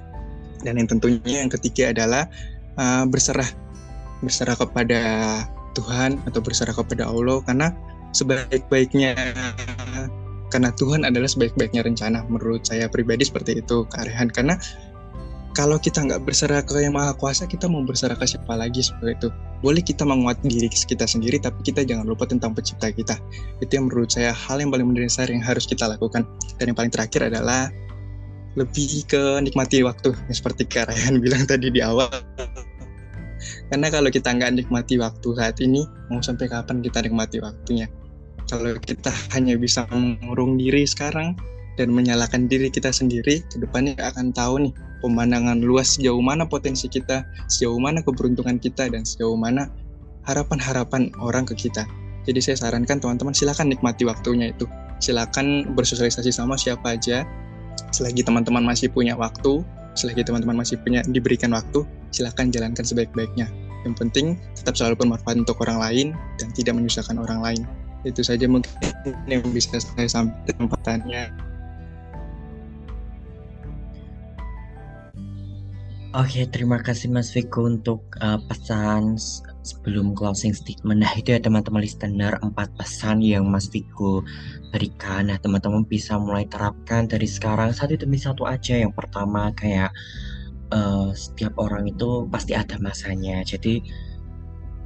Dan 0.64 0.80
yang 0.80 0.88
tentunya 0.88 1.44
yang 1.44 1.52
ketiga 1.52 1.92
adalah 1.92 2.24
uh, 2.80 3.04
berserah 3.04 3.46
berserah 4.24 4.56
kepada 4.56 5.02
Tuhan 5.76 6.16
atau 6.24 6.40
berserah 6.40 6.72
kepada 6.72 7.04
Allah 7.04 7.44
karena 7.44 7.68
sebaik-baiknya 8.14 9.12
karena 10.48 10.70
Tuhan 10.78 11.02
adalah 11.02 11.26
sebaik-baiknya 11.26 11.82
rencana 11.82 12.22
menurut 12.30 12.62
saya 12.62 12.86
pribadi 12.86 13.26
seperti 13.26 13.58
itu 13.58 13.84
kearehan 13.90 14.30
karena 14.30 14.54
kalau 15.54 15.78
kita 15.78 16.02
nggak 16.02 16.26
berserah 16.26 16.66
ke 16.66 16.82
yang 16.82 16.98
maha 16.98 17.14
kuasa 17.14 17.46
kita 17.46 17.70
mau 17.70 17.78
berserah 17.86 18.18
ke 18.18 18.26
siapa 18.26 18.58
lagi 18.58 18.82
seperti 18.82 19.14
itu? 19.22 19.28
Boleh 19.62 19.80
kita 19.80 20.02
menguat 20.02 20.42
diri 20.42 20.66
kita 20.66 21.06
sendiri 21.06 21.38
tapi 21.38 21.62
kita 21.62 21.86
jangan 21.86 22.04
lupa 22.10 22.26
tentang 22.26 22.58
pencipta 22.58 22.90
kita. 22.90 23.14
Itu 23.62 23.78
yang 23.78 23.86
menurut 23.86 24.10
saya 24.10 24.34
hal 24.34 24.58
yang 24.58 24.74
paling 24.74 24.90
mendasar 24.90 25.30
yang 25.30 25.40
harus 25.40 25.64
kita 25.70 25.86
lakukan. 25.86 26.26
Dan 26.58 26.74
yang 26.74 26.76
paling 26.76 26.90
terakhir 26.90 27.30
adalah 27.30 27.70
lebih 28.58 29.06
ke 29.06 29.38
nikmati 29.46 29.86
waktu 29.86 30.10
seperti 30.34 30.66
Karayan 30.66 31.18
bilang 31.24 31.46
tadi 31.46 31.70
di 31.70 31.78
awal. 31.78 32.10
Karena 33.70 33.88
kalau 33.94 34.10
kita 34.10 34.34
nggak 34.34 34.58
nikmati 34.58 34.98
waktu 34.98 35.28
saat 35.38 35.56
ini 35.62 35.86
mau 36.10 36.18
sampai 36.18 36.50
kapan 36.50 36.82
kita 36.82 36.98
nikmati 37.06 37.38
waktunya? 37.38 37.86
Kalau 38.50 38.74
kita 38.82 39.14
hanya 39.32 39.54
bisa 39.54 39.86
mengurung 39.88 40.58
diri 40.58 40.82
sekarang 40.82 41.38
dan 41.78 41.94
menyalahkan 41.94 42.50
diri 42.50 42.68
kita 42.70 42.90
sendiri 42.90 43.42
ke 43.46 43.56
depannya 43.62 43.94
akan 44.02 44.30
tahu 44.34 44.68
nih 44.68 44.74
pemandangan 45.04 45.60
luas 45.60 46.00
sejauh 46.00 46.24
mana 46.24 46.48
potensi 46.48 46.88
kita 46.88 47.28
sejauh 47.52 47.76
mana 47.76 48.00
keberuntungan 48.00 48.56
kita 48.56 48.88
dan 48.88 49.04
sejauh 49.04 49.36
mana 49.36 49.68
harapan-harapan 50.24 51.12
orang 51.20 51.44
ke 51.44 51.68
kita 51.68 51.84
jadi 52.24 52.40
saya 52.40 52.56
sarankan 52.56 53.04
teman-teman 53.04 53.36
silakan 53.36 53.68
nikmati 53.68 54.08
waktunya 54.08 54.56
itu 54.56 54.64
silakan 54.96 55.76
bersosialisasi 55.76 56.32
sama 56.32 56.56
siapa 56.56 56.96
aja 56.96 57.28
selagi 57.94 58.26
teman-teman 58.26 58.62
masih 58.62 58.90
punya 58.90 59.14
waktu, 59.14 59.62
selagi 59.94 60.26
teman-teman 60.26 60.58
masih 60.58 60.78
punya 60.82 61.02
diberikan 61.06 61.54
waktu, 61.54 61.86
silahkan 62.10 62.50
jalankan 62.50 62.82
sebaik-baiknya. 62.82 63.46
Yang 63.86 63.94
penting 64.00 64.26
tetap 64.56 64.74
selalu 64.74 65.04
bermanfaat 65.04 65.44
untuk 65.44 65.60
orang 65.62 65.78
lain 65.78 66.06
dan 66.40 66.48
tidak 66.56 66.74
menyusahkan 66.74 67.14
orang 67.20 67.38
lain. 67.44 67.62
Itu 68.02 68.24
saja 68.24 68.48
mungkin 68.48 68.72
yang 69.30 69.44
bisa 69.52 69.80
saya 69.80 70.08
sampaikan 70.08 70.66
tempatannya. 70.66 71.43
Oke, 76.14 76.46
terima 76.46 76.78
kasih 76.78 77.10
Mas 77.10 77.34
Viko 77.34 77.66
untuk 77.66 78.06
uh, 78.22 78.38
pesan 78.46 79.18
sebelum 79.66 80.14
closing 80.14 80.54
statement. 80.54 81.02
Nah, 81.02 81.10
itu 81.18 81.34
ya 81.34 81.42
teman-teman 81.42 81.82
listener, 81.82 82.38
empat 82.38 82.70
pesan 82.78 83.18
yang 83.18 83.50
Mas 83.50 83.66
Viko 83.66 84.22
berikan. 84.70 85.26
Nah, 85.26 85.42
teman-teman 85.42 85.82
bisa 85.82 86.14
mulai 86.14 86.46
terapkan 86.46 87.10
dari 87.10 87.26
sekarang 87.26 87.74
satu 87.74 87.98
demi 87.98 88.14
satu 88.14 88.46
aja. 88.46 88.78
Yang 88.78 88.94
pertama 88.94 89.50
kayak 89.58 89.90
uh, 90.70 91.10
setiap 91.18 91.58
orang 91.58 91.90
itu 91.90 92.30
pasti 92.30 92.54
ada 92.54 92.78
masanya. 92.78 93.42
Jadi 93.42 93.82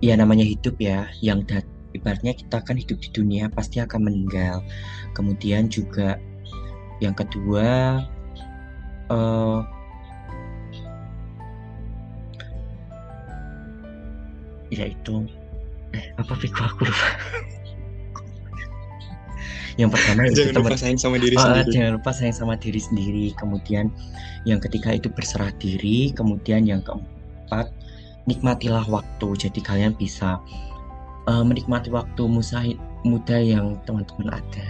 ya 0.00 0.16
namanya 0.16 0.48
hidup 0.48 0.80
ya, 0.80 1.12
yang 1.20 1.44
ibaratnya 1.92 2.32
kita 2.32 2.64
kan 2.64 2.80
hidup 2.80 3.04
di 3.04 3.12
dunia 3.12 3.52
pasti 3.52 3.84
akan 3.84 4.08
meninggal. 4.08 4.64
Kemudian 5.12 5.68
juga 5.68 6.16
yang 7.04 7.12
kedua 7.12 8.00
uh, 9.12 9.60
yaitu 14.72 15.24
eh 15.96 16.12
apa 16.20 16.32
Viko 16.36 16.62
aku 16.64 16.84
lupa. 16.84 17.08
Yang 19.78 19.94
pertama 19.94 20.26
itu 20.26 20.42
jangan 20.42 20.66
lupa 20.66 20.74
sayang 20.74 20.98
sama 20.98 21.16
diri 21.22 21.36
oh, 21.38 21.42
sendiri. 21.46 21.70
jangan 21.70 21.92
lupa 22.02 22.10
sayang 22.10 22.34
sama 22.34 22.54
diri 22.58 22.80
sendiri. 22.82 23.26
Kemudian 23.38 23.94
yang 24.42 24.58
ketiga 24.58 24.90
itu 24.98 25.06
berserah 25.06 25.54
diri. 25.62 26.10
Kemudian 26.10 26.66
yang 26.66 26.82
keempat 26.82 27.70
nikmatilah 28.26 28.82
waktu. 28.90 29.28
Jadi 29.38 29.62
kalian 29.62 29.94
bisa 29.94 30.42
uh, 31.30 31.44
menikmati 31.46 31.94
waktu 31.94 32.26
musa 32.26 32.66
muda 33.06 33.38
yang 33.38 33.78
teman-teman 33.86 34.42
ada. 34.42 34.66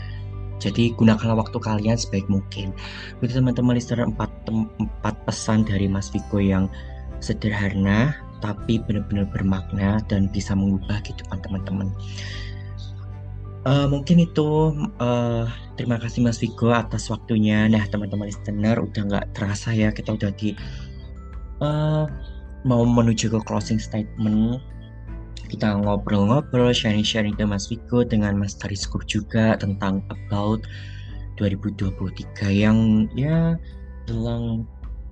Jadi 0.60 0.92
gunakanlah 0.92 1.40
waktu 1.40 1.56
kalian 1.56 1.96
sebaik 1.96 2.28
mungkin. 2.28 2.76
Itu 3.24 3.32
teman-teman 3.40 3.80
listener 3.80 4.04
empat, 4.04 4.28
empat 4.52 5.14
pesan 5.24 5.64
dari 5.64 5.88
Mas 5.88 6.12
Viko 6.12 6.36
yang 6.36 6.68
sederhana 7.24 8.12
tapi 8.38 8.80
benar-benar 8.82 9.26
bermakna 9.30 9.98
dan 10.06 10.30
bisa 10.30 10.54
mengubah 10.54 11.02
kehidupan 11.02 11.38
teman-teman. 11.42 11.88
Uh, 13.66 13.90
mungkin 13.90 14.22
itu 14.22 14.72
uh, 15.02 15.44
terima 15.76 15.98
kasih 15.98 16.24
Mas 16.24 16.40
Vigo 16.40 16.70
atas 16.72 17.10
waktunya. 17.10 17.66
Nah 17.68 17.84
teman-teman 17.90 18.30
listener 18.30 18.80
udah 18.80 19.02
nggak 19.04 19.26
terasa 19.34 19.74
ya 19.74 19.90
kita 19.90 20.14
udah 20.14 20.30
di 20.38 20.54
uh, 21.60 22.06
mau 22.64 22.82
menuju 22.86 23.28
ke 23.28 23.40
closing 23.44 23.82
statement. 23.82 24.62
Kita 25.48 25.80
ngobrol-ngobrol, 25.80 26.76
sharing-sharing 26.76 27.32
dengan 27.36 27.56
Mas 27.56 27.72
Vigo 27.72 28.04
dengan 28.04 28.36
Mas 28.36 28.52
Tariskur 28.56 29.00
juga 29.08 29.56
tentang 29.56 30.04
about 30.12 30.60
2023 31.40 32.52
yang 32.52 33.08
ya 33.16 33.56
dalam 34.04 34.68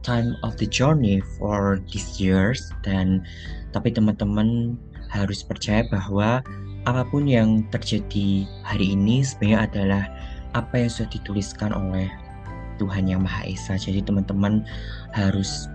time 0.06 0.38
of 0.46 0.54
the 0.62 0.70
journey 0.70 1.18
for 1.34 1.82
these 1.90 2.22
years 2.22 2.70
dan 2.86 3.26
tapi 3.74 3.90
teman-teman 3.90 4.78
harus 5.10 5.42
percaya 5.42 5.82
bahwa 5.90 6.38
apa 6.86 7.02
pun 7.10 7.26
yang 7.26 7.66
terjadi 7.74 8.46
hari 8.62 8.94
ini 8.94 9.26
sebenarnya 9.26 9.66
adalah 9.66 10.04
apa 10.54 10.86
yang 10.86 10.90
sudah 10.90 11.10
dituliskan 11.10 11.74
oleh 11.74 12.06
Tuhan 12.78 13.10
Yang 13.10 13.26
Maha 13.26 13.42
Esa. 13.50 13.74
Jadi 13.74 14.06
teman-teman 14.06 14.62
harus 15.10 15.66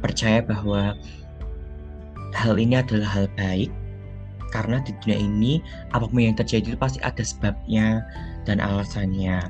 percaya 0.00 0.40
bahwa 0.40 0.96
hal 2.32 2.56
ini 2.56 2.80
adalah 2.80 3.06
hal 3.06 3.26
baik 3.36 3.68
karena 4.54 4.80
di 4.80 4.94
dunia 5.02 5.18
ini 5.20 5.52
apa 5.92 6.08
pun 6.08 6.22
yang 6.22 6.38
terjadi 6.38 6.72
itu 6.72 6.78
pasti 6.78 7.02
ada 7.02 7.20
sebabnya 7.20 8.00
dan 8.48 8.62
alasannya 8.62 9.42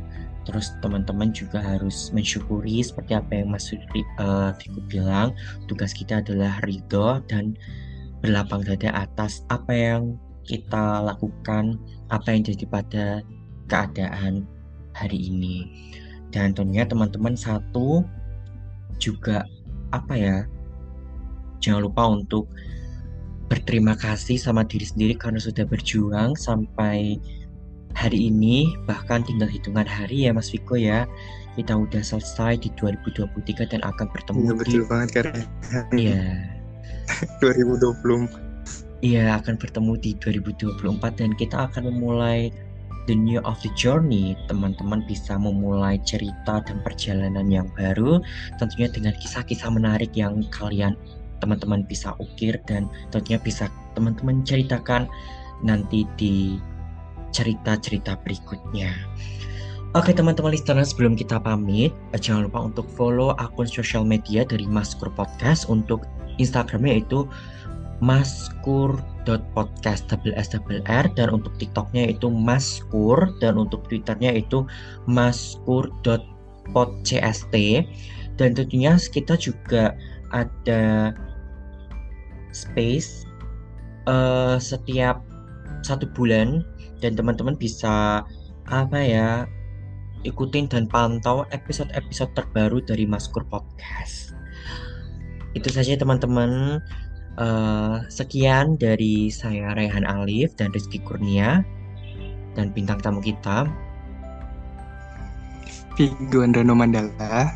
terus 0.46 0.72
teman-teman 0.78 1.35
juga 1.35 1.59
harus 1.59 2.14
mensyukuri 2.14 2.78
seperti 2.80 3.18
apa 3.18 3.42
yang 3.42 3.50
Mas 3.50 3.68
uh, 3.74 4.54
bilang. 4.87 5.35
Tugas 5.66 5.90
kita 5.90 6.22
adalah 6.22 6.62
ridho 6.62 7.18
dan 7.26 7.59
berlapang 8.22 8.62
dada 8.62 8.94
atas 8.94 9.42
apa 9.50 9.74
yang 9.74 10.14
kita 10.46 11.02
lakukan 11.02 11.76
apa 12.14 12.30
yang 12.30 12.46
jadi 12.46 12.64
pada 12.70 13.06
keadaan 13.66 14.46
hari 14.94 15.18
ini. 15.28 15.66
Dan 16.30 16.54
tentunya 16.54 16.87
teman-teman 16.87 17.35
satu 17.35 18.06
juga 19.02 19.44
apa 19.90 20.14
ya 20.16 20.38
jangan 21.61 21.85
lupa 21.90 22.06
untuk 22.06 22.46
berterima 23.46 23.94
kasih 23.94 24.38
sama 24.38 24.66
diri 24.66 24.87
sendiri 24.87 25.14
karena 25.14 25.38
sudah 25.38 25.62
berjuang 25.66 26.35
sampai 26.35 27.18
hari 27.96 28.28
ini 28.28 28.76
bahkan 28.85 29.24
tinggal 29.24 29.48
hitungan 29.48 29.88
hari 29.88 30.28
ya 30.28 30.37
Mas 30.37 30.52
Viko 30.52 30.76
ya. 30.76 31.09
Kita 31.56 31.72
udah 31.72 32.04
selesai 32.04 32.61
di 32.61 32.68
2023 32.76 33.72
dan 33.72 33.80
akan 33.80 34.06
bertemu 34.12 34.40
iya, 34.44 34.52
betul 34.52 34.82
di... 34.85 34.88
banget 34.92 35.09
karena 35.16 35.42
iya. 35.96 36.24
2020 37.40 38.28
iya 39.00 39.40
akan 39.40 39.56
bertemu 39.56 39.92
di 39.96 40.12
2024 40.20 40.85
dan 41.16 41.30
kita 41.40 41.56
akan 41.72 41.88
memulai 41.88 42.52
the 43.09 43.16
new 43.16 43.40
of 43.48 43.56
the 43.64 43.72
journey. 43.72 44.37
Teman-teman 44.52 45.00
bisa 45.09 45.40
memulai 45.40 45.96
cerita 46.04 46.61
dan 46.61 46.85
perjalanan 46.85 47.48
yang 47.48 47.72
baru 47.72 48.20
tentunya 48.61 48.92
dengan 48.92 49.16
kisah-kisah 49.16 49.72
menarik 49.72 50.12
yang 50.12 50.44
kalian 50.52 50.92
teman-teman 51.40 51.88
bisa 51.88 52.12
ukir 52.20 52.61
dan 52.68 52.88
tentunya 53.09 53.40
bisa 53.40 53.72
teman-teman 53.96 54.44
ceritakan 54.44 55.09
nanti 55.64 56.04
di 56.20 56.61
cerita-cerita 57.32 58.20
berikutnya. 58.22 58.92
Oke 59.96 60.12
teman-teman 60.12 60.52
listener 60.52 60.84
sebelum 60.84 61.16
kita 61.16 61.40
pamit 61.40 61.88
jangan 62.20 62.52
lupa 62.52 62.68
untuk 62.68 62.84
follow 62.98 63.32
akun 63.40 63.64
sosial 63.64 64.04
media 64.04 64.44
dari 64.44 64.68
Maskur 64.68 65.08
Podcast 65.16 65.64
untuk 65.72 66.04
Instagramnya 66.36 67.00
itu 67.00 67.24
maskur.podcast 68.04 70.04
double 70.12 70.36
S 70.36 70.52
dan 70.52 71.28
untuk 71.32 71.56
TikToknya 71.56 72.12
itu 72.12 72.28
maskur 72.28 73.24
dan 73.40 73.56
untuk 73.56 73.88
Twitternya 73.88 74.36
itu 74.36 74.68
maskur.podcst 75.08 77.48
dan 78.36 78.52
tentunya 78.52 79.00
kita 79.00 79.32
juga 79.40 79.96
ada 80.36 81.16
space 82.52 83.24
uh, 84.04 84.60
setiap 84.60 85.24
satu 85.87 86.11
bulan 86.11 86.66
dan 86.99 87.14
teman-teman 87.14 87.55
bisa 87.55 88.27
apa 88.66 88.99
ya 88.99 89.46
ikutin 90.27 90.66
dan 90.66 90.90
pantau 90.90 91.46
episode-episode 91.55 92.35
terbaru 92.35 92.83
dari 92.83 93.07
Maskur 93.07 93.46
Podcast. 93.46 94.35
Itu 95.55 95.70
saja 95.70 95.94
teman-teman. 95.94 96.83
Uh, 97.37 98.01
sekian 98.09 98.81
dari 98.81 99.29
saya 99.29 99.77
Rehan 99.77 100.09
Alif 100.09 100.57
dan 100.57 100.72
Rizky 100.72 100.96
Kurnia 101.05 101.61
dan 102.57 102.72
bintang 102.72 102.96
tamu 103.05 103.20
kita 103.20 103.68
Vigo 105.96 106.44
Androno 106.44 106.77
Mandala. 106.77 107.53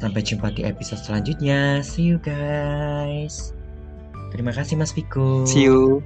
Sampai 0.00 0.20
jumpa 0.24 0.52
di 0.52 0.64
episode 0.64 1.00
selanjutnya. 1.04 1.84
See 1.84 2.12
you 2.12 2.20
guys. 2.20 3.52
Terima 4.32 4.52
kasih 4.52 4.80
Mas 4.80 4.92
Vigo. 4.96 5.44
See 5.44 5.68
you. 5.68 6.04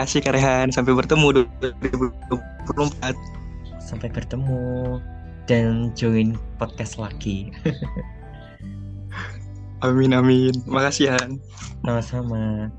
Kasih 0.00 0.24
Karehan. 0.24 0.72
Sampai 0.72 0.96
bertemu 0.96 1.44
2024 1.60 3.40
sampai 3.90 4.06
bertemu 4.06 4.96
dan 5.50 5.90
join 5.98 6.38
podcast 6.56 6.96
lagi. 6.96 7.50
amin 9.84 10.14
amin. 10.14 10.54
Makasih 10.64 11.10
Han. 11.10 11.42
Sama-sama. 11.82 12.70